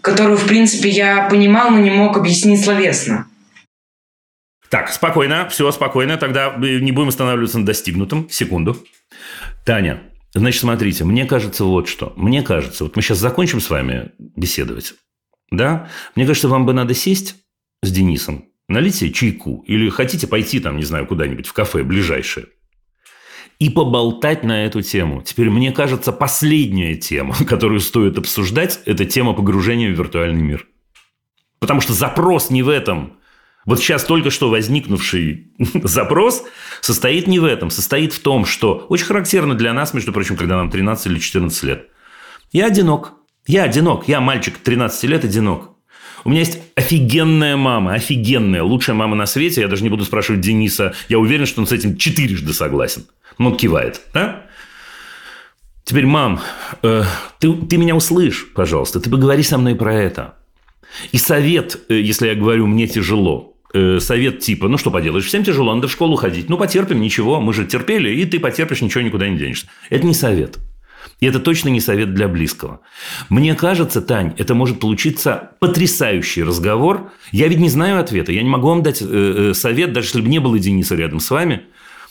[0.00, 3.26] которую, в принципе, я понимал, но не мог объяснить словесно.
[4.68, 8.30] Так, спокойно, все спокойно, тогда не будем останавливаться на достигнутом.
[8.30, 8.76] Секунду.
[9.66, 10.00] Таня,
[10.32, 12.12] значит, смотрите, мне кажется вот что.
[12.16, 14.94] Мне кажется, вот мы сейчас закончим с вами беседовать,
[15.50, 15.88] да?
[16.14, 17.34] Мне кажется, вам бы надо сесть
[17.82, 22.46] с Денисом, налить себе чайку или хотите пойти там, не знаю, куда-нибудь в кафе ближайшее
[23.60, 25.22] и поболтать на эту тему.
[25.22, 30.66] Теперь, мне кажется, последняя тема, которую стоит обсуждать, это тема погружения в виртуальный мир.
[31.60, 33.18] Потому что запрос не в этом.
[33.66, 35.52] Вот сейчас только что возникнувший
[35.84, 36.42] запрос
[36.80, 37.68] состоит не в этом.
[37.68, 41.62] Состоит в том, что очень характерно для нас, между прочим, когда нам 13 или 14
[41.64, 41.88] лет.
[42.52, 43.12] Я одинок.
[43.46, 44.08] Я одинок.
[44.08, 45.76] Я мальчик 13 лет одинок.
[46.24, 49.62] У меня есть офигенная мама, офигенная, лучшая мама на свете.
[49.62, 50.94] Я даже не буду спрашивать Дениса.
[51.08, 53.06] Я уверен, что он с этим четырежды согласен.
[53.38, 54.46] Ну, кивает, да?
[55.84, 56.40] Теперь, мам,
[56.82, 57.02] э,
[57.38, 60.34] ты, ты меня услышь, пожалуйста, ты поговори со мной про это.
[61.10, 65.42] И совет, э, если я говорю, мне тяжело, э, совет типа, ну что поделаешь, всем
[65.42, 66.48] тяжело, надо в школу ходить.
[66.48, 69.66] Ну, потерпим, ничего, мы же терпели, и ты потерпишь, ничего никуда не денешься.
[69.88, 70.58] Это не совет.
[71.20, 72.80] И это точно не совет для близкого.
[73.28, 77.12] Мне кажется, Тань, это может получиться потрясающий разговор.
[77.30, 78.32] Я ведь не знаю ответа.
[78.32, 79.06] Я не могу вам дать э,
[79.50, 81.62] э, совет, даже если бы не было Дениса рядом с вами.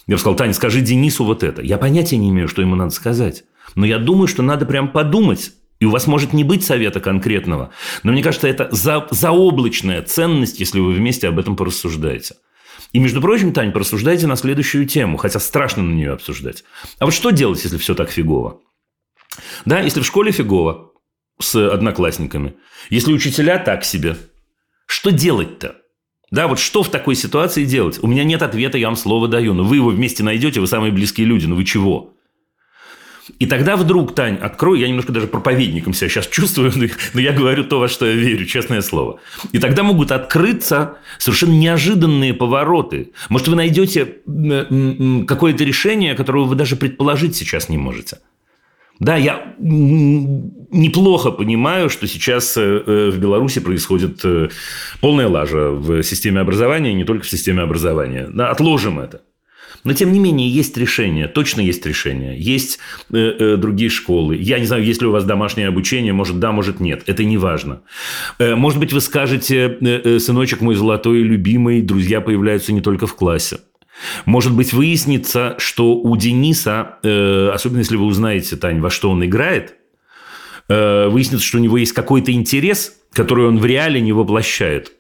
[0.08, 1.62] Я бы сказал, Таня, скажи Денису вот это.
[1.62, 3.44] Я понятия не имею, что ему надо сказать.
[3.76, 5.52] Но я думаю, что надо прям подумать.
[5.80, 7.72] И у вас может не быть совета конкретного.
[8.04, 12.36] Но мне кажется, это за, заоблачная ценность, если вы вместе об этом порассуждаете.
[12.92, 16.64] И, между прочим, Тань, порассуждайте на следующую тему, хотя страшно на нее обсуждать.
[16.98, 18.60] А вот что делать, если все так фигово?
[19.66, 20.92] Да, если в школе фигово
[21.40, 22.56] с одноклассниками,
[22.90, 24.18] если учителя так себе,
[24.86, 25.76] что делать-то?
[26.32, 28.00] Да, вот что в такой ситуации делать?
[28.02, 29.54] У меня нет ответа, я вам слово даю.
[29.54, 31.46] Но вы его вместе найдете, вы самые близкие люди.
[31.46, 32.14] Но вы чего?
[33.38, 36.72] И тогда вдруг, Тань, открой, я немножко даже проповедником себя сейчас чувствую,
[37.14, 39.20] но я говорю то, во что я верю, честное слово.
[39.52, 43.12] И тогда могут открыться совершенно неожиданные повороты.
[43.30, 44.06] Может, вы найдете
[45.28, 48.20] какое-то решение, которого вы даже предположить сейчас не можете.
[49.00, 54.50] Да, я неплохо понимаю, что сейчас э, э, в Беларуси происходит э,
[55.00, 58.28] полная лажа в системе образования, не только в системе образования.
[58.32, 59.22] Да, отложим это.
[59.84, 62.38] Но, тем не менее, есть решение, точно есть решение.
[62.38, 62.80] Есть
[63.12, 64.36] э, э, другие школы.
[64.36, 67.04] Я не знаю, есть ли у вас домашнее обучение, может, да, может, нет.
[67.08, 67.82] Это не важно.
[68.38, 72.82] Э, может быть, вы скажете, э, э, сыночек мой золотой и любимый, друзья появляются не
[72.82, 73.60] только в классе.
[74.26, 79.26] Может быть, выяснится, что у Дениса, э, особенно если вы узнаете, Тань, во что он
[79.26, 79.76] играет,
[80.68, 84.94] э, выяснится, что у него есть какой-то интерес, который он в реале не воплощает.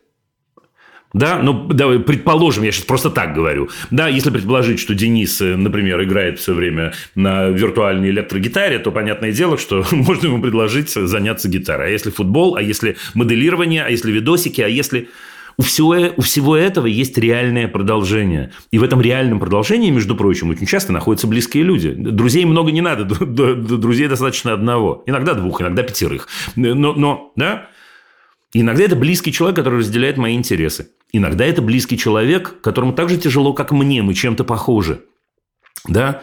[1.14, 3.70] Да, ну, давай предположим, я сейчас просто так говорю.
[3.90, 9.32] Да, если предположить, что Денис, э, например, играет все время на виртуальной электрогитаре, то понятное
[9.32, 11.88] дело, что можно ему предложить заняться гитарой.
[11.88, 15.10] А если футбол, а если моделирование, а если видосики, а если
[15.60, 18.54] у всего, у всего этого есть реальное продолжение.
[18.72, 21.92] И в этом реальном продолжении, между прочим, очень часто находятся близкие люди.
[21.92, 25.04] Друзей много не надо, друзей достаточно одного.
[25.06, 26.30] Иногда двух, иногда пятерых.
[26.56, 27.68] Но, но да?
[28.54, 30.92] Иногда это близкий человек, который разделяет мои интересы.
[31.12, 35.02] Иногда это близкий человек, которому так же тяжело, как мне, мы чем-то похожи.
[35.86, 36.22] Да?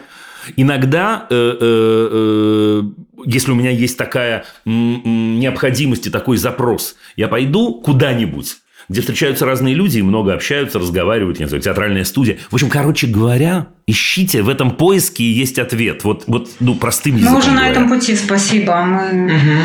[0.55, 2.83] Иногда, э, э, э,
[3.23, 8.57] если у меня есть такая необходимость и такой запрос, я пойду куда-нибудь,
[8.89, 12.37] где встречаются разные люди и много общаются, разговаривают, не знаю, театральная студия.
[12.49, 16.03] В общем, короче говоря, ищите, в этом поиске есть ответ.
[16.03, 17.65] Вот, вот ну, простым языком Мы уже говоря.
[17.65, 18.81] на этом пути, спасибо.
[18.83, 19.25] Мы...
[19.25, 19.61] Угу.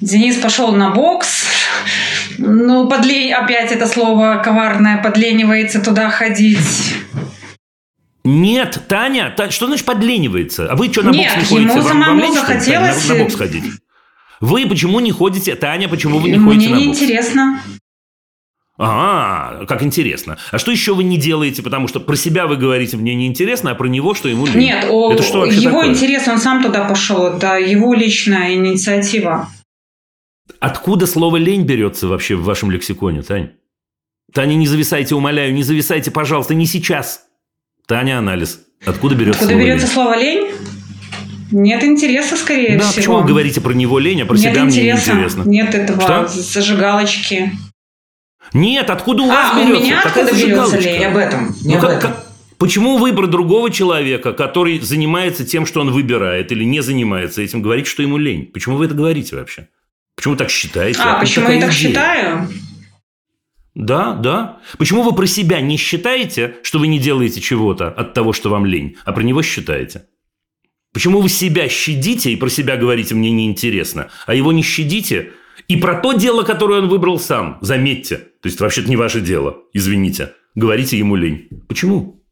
[0.00, 1.44] Денис пошел на бокс.
[2.38, 3.32] Ну, подле...
[3.34, 6.94] опять это слово коварное, подленивается туда ходить.
[8.24, 10.66] Нет, Таня, Таня, что значит подленивается?
[10.70, 11.62] А вы что, на Нет, бокс не ходите?
[11.62, 13.64] ему Вам, вам самому Таня, захотелось- на, на бокс ходить?
[14.40, 17.00] Вы почему не ходите, Таня, почему вы не ходите Мне на бокс?
[17.00, 17.60] неинтересно.
[18.76, 20.36] А, как интересно.
[20.50, 21.62] А что еще вы не делаете?
[21.62, 24.56] Потому что про себя вы говорите, мне неинтересно, а про него, что ему лень.
[24.56, 25.90] Нет, о, Это что его такое?
[25.90, 27.26] интерес, он сам туда пошел.
[27.28, 29.48] Это его личная инициатива.
[30.60, 33.52] Откуда слово «лень» берется вообще в вашем лексиконе, Тань?
[34.32, 37.22] Таня, не зависайте, умоляю, не зависайте, пожалуйста, не сейчас.
[37.86, 38.60] Таня, анализ.
[38.84, 39.94] Откуда берется Откуда слово берется «лень»?
[39.94, 40.50] слово лень?
[41.52, 42.94] Нет интереса, скорее Да, всего.
[42.96, 45.12] почему вы говорите про него лень, а про Нет себя интереса.
[45.12, 45.42] мне неинтересно?
[45.48, 46.26] Нет этого Что?
[46.28, 47.52] зажигалочки.
[48.54, 49.82] Нет, откуда у вас А, у берется?
[49.84, 51.04] меня Какая откуда берется лень?
[51.04, 51.54] Об этом.
[51.62, 52.12] Не Ну, об как- этом.
[52.12, 52.24] как-
[52.56, 57.60] Почему вы про другого человека, который занимается тем, что он выбирает, или не занимается этим,
[57.62, 58.46] говорите, что ему лень?
[58.46, 59.68] Почему вы это говорите вообще?
[60.16, 61.00] Почему вы так считаете?
[61.00, 61.88] А, Откуда почему я так идея?
[61.90, 62.48] считаю?
[63.74, 64.58] Да, да.
[64.78, 68.64] Почему вы про себя не считаете, что вы не делаете чего-то от того, что вам
[68.66, 70.04] лень, а про него считаете?
[70.92, 75.32] Почему вы себя щадите и про себя говорите «мне неинтересно», а его не щадите
[75.66, 78.28] и про то дело, которое он выбрал сам, заметьте.
[78.44, 80.34] То есть, вообще-то не ваше дело, извините.
[80.54, 81.48] говорите ему лень.
[81.66, 82.22] Почему?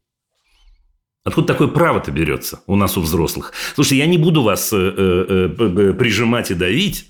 [1.23, 3.51] Откуда такое право-то берется у нас у взрослых?
[3.73, 7.09] Слушайте, я не буду вас э, э, э, прижимать и давить.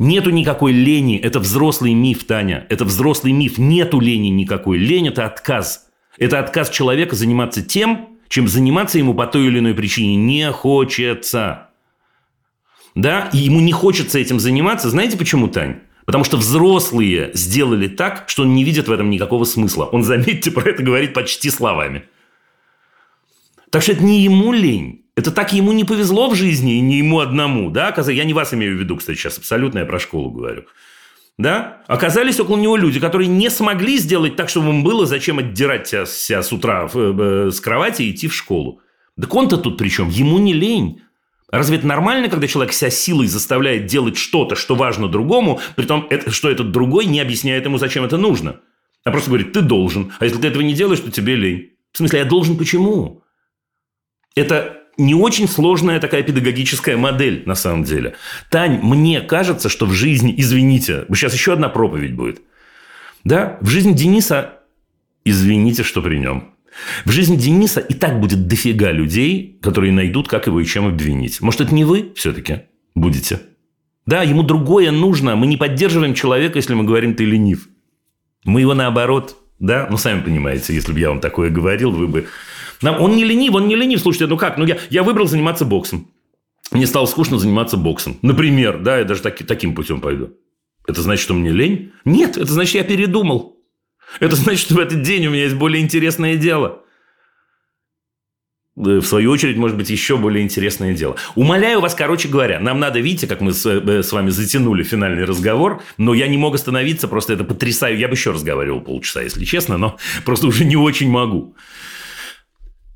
[0.00, 1.18] Нету никакой лени.
[1.18, 2.66] Это взрослый миф, Таня.
[2.68, 3.58] Это взрослый миф.
[3.58, 4.78] Нету лени никакой.
[4.78, 5.86] Лень– это отказ.
[6.18, 11.70] Это отказ человека заниматься тем, чем заниматься ему по той или иной причине не хочется.
[12.96, 14.90] Да, и ему не хочется этим заниматься.
[14.90, 15.82] Знаете почему, Тань?
[16.04, 19.84] Потому что взрослые сделали так, что он не видит в этом никакого смысла.
[19.84, 22.04] Он, заметьте, про это говорит почти словами.
[23.70, 25.04] Так что это не ему лень.
[25.16, 27.70] Это так ему не повезло в жизни, и не ему одному.
[27.70, 27.94] Да?
[28.08, 30.64] Я не вас имею в виду, кстати, сейчас абсолютно я про школу говорю.
[31.38, 31.82] Да?
[31.86, 36.42] Оказались около него люди, которые не смогли сделать так, чтобы ему было зачем отдирать себя,
[36.42, 38.80] с утра э, с кровати и идти в школу.
[39.20, 40.08] Так он-то тут при чем?
[40.08, 41.00] Ему не лень.
[41.50, 46.08] Разве это нормально, когда человек себя силой заставляет делать что-то, что важно другому, при том,
[46.28, 48.60] что этот другой не объясняет ему, зачем это нужно?
[49.04, 50.12] А просто говорит, ты должен.
[50.18, 51.72] А если ты этого не делаешь, то тебе лень.
[51.92, 53.22] В смысле, я должен почему?
[54.34, 58.14] Это не очень сложная такая педагогическая модель, на самом деле.
[58.50, 62.40] Тань, мне кажется, что в жизни, извините, сейчас еще одна проповедь будет.
[63.22, 64.60] Да, в жизни Дениса,
[65.24, 66.53] извините, что при нем.
[67.04, 71.40] В жизни Дениса и так будет дофига людей, которые найдут, как его и чем обвинить.
[71.40, 72.62] Может, это не вы все-таки
[72.94, 73.40] будете?
[74.06, 75.36] Да, ему другое нужно.
[75.36, 77.68] Мы не поддерживаем человека, если мы говорим «ты ленив».
[78.44, 82.26] Мы его наоборот, да, ну, сами понимаете, если бы я вам такое говорил, вы бы
[82.82, 84.00] он не ленив, он не ленив.
[84.00, 84.58] Слушайте, ну как?
[84.58, 86.10] Ну, я, я выбрал заниматься боксом.
[86.70, 88.18] Мне стало скучно заниматься боксом.
[88.22, 90.30] Например, да, я даже так, таким путем пойду.
[90.86, 91.92] Это значит, что мне лень?
[92.04, 93.53] Нет, это значит, я передумал.
[94.20, 96.80] Это значит, что в этот день у меня есть более интересное дело.
[98.76, 101.14] В свою очередь, может быть, еще более интересное дело.
[101.36, 105.80] Умоляю вас, короче говоря, нам надо, видите, как мы с, э, вами затянули финальный разговор,
[105.96, 107.96] но я не мог остановиться, просто это потрясаю.
[107.96, 111.54] Я бы еще разговаривал полчаса, если честно, но просто уже не очень могу.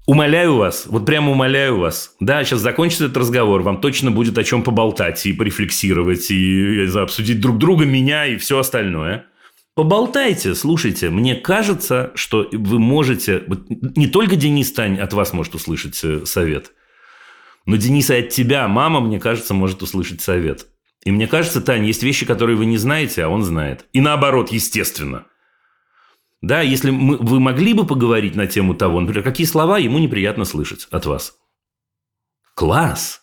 [0.08, 2.16] Умоляю вас, вот прямо умоляю вас.
[2.18, 7.40] Да, сейчас закончится этот разговор, вам точно будет о чем поболтать и порефлексировать, и обсудить
[7.40, 9.27] друг друга, меня и все остальное.
[9.78, 11.08] Поболтайте, слушайте.
[11.08, 13.44] Мне кажется, что вы можете...
[13.68, 16.72] Не только Денис Тань от вас может услышать э, совет,
[17.64, 20.66] но Денис и от тебя, мама, мне кажется, может услышать совет.
[21.04, 23.86] И мне кажется, Тань, есть вещи, которые вы не знаете, а он знает.
[23.92, 25.26] И наоборот, естественно–
[26.42, 30.44] да, если мы, вы могли бы поговорить на тему того, например, какие слова ему неприятно
[30.44, 31.36] слышать от вас.
[32.54, 33.17] Класс!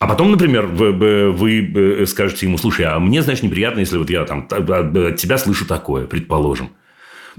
[0.00, 4.24] А потом, например, вы, вы скажете ему, слушай, а мне, знаешь, неприятно, если вот я
[4.24, 6.70] там от тебя слышу такое, предположим.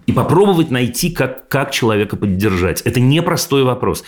[0.06, 2.82] И попробовать найти, как, как человека поддержать.
[2.82, 4.04] Это непростой вопрос.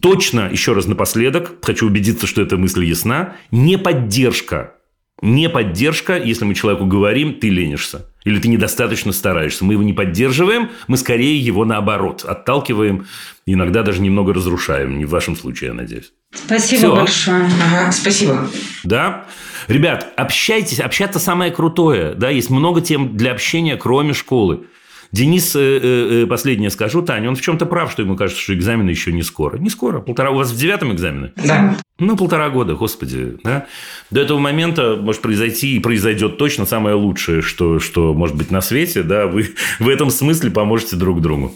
[0.00, 4.74] Точно, еще раз напоследок, хочу убедиться, что эта мысль ясна, не поддержка
[5.22, 8.06] не поддержка, если мы человеку говорим, ты ленишься.
[8.24, 9.64] Или ты недостаточно стараешься.
[9.64, 13.06] Мы его не поддерживаем, мы скорее его наоборот отталкиваем,
[13.46, 14.98] иногда даже немного разрушаем.
[14.98, 16.12] Не в вашем случае, я надеюсь.
[16.32, 16.96] Спасибо Все.
[16.96, 17.50] большое.
[17.64, 18.48] Ага, спасибо.
[18.82, 19.26] Да?
[19.68, 20.80] Ребят, общайтесь.
[20.80, 22.14] Общаться самое крутое.
[22.14, 24.66] Да, есть много тем для общения, кроме школы.
[25.14, 28.52] Денис, э, э, э, последнее скажу, Таня, он в чем-то прав, что ему кажется, что
[28.52, 29.58] экзамены еще не скоро.
[29.58, 30.00] Не скоро.
[30.00, 30.32] Полтора.
[30.32, 31.30] У вас в девятом экзамены?
[31.36, 31.76] Да.
[32.00, 33.36] Ну, полтора года, господи.
[33.44, 33.66] Да?
[34.10, 38.60] До этого момента может произойти и произойдет точно самое лучшее, что, что может быть на
[38.60, 39.04] свете.
[39.04, 39.28] Да?
[39.28, 41.54] Вы в этом смысле поможете друг другу.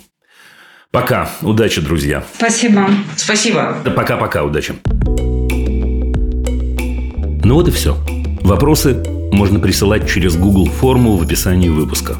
[0.92, 1.28] Пока.
[1.42, 2.22] Удачи, друзья.
[2.36, 2.86] Спасибо.
[3.16, 3.76] Спасибо.
[3.84, 4.44] Пока-пока.
[4.44, 4.74] Удачи.
[7.44, 7.96] Ну вот и все.
[8.42, 9.02] Вопросы
[9.32, 12.18] можно присылать через Google форму в описании выпуска.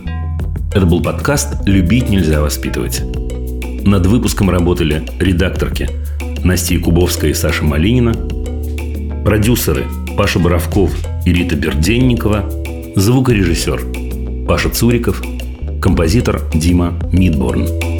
[0.71, 3.03] Это был подкаст «Любить нельзя воспитывать».
[3.87, 5.89] Над выпуском работали редакторки
[6.45, 8.13] Настя Якубовская и Саша Малинина,
[9.25, 9.87] продюсеры
[10.17, 12.45] Паша Боровков и Рита Берденникова,
[12.97, 15.23] звукорежиссер Паша Цуриков,
[15.81, 17.98] композитор Дима Мидборн.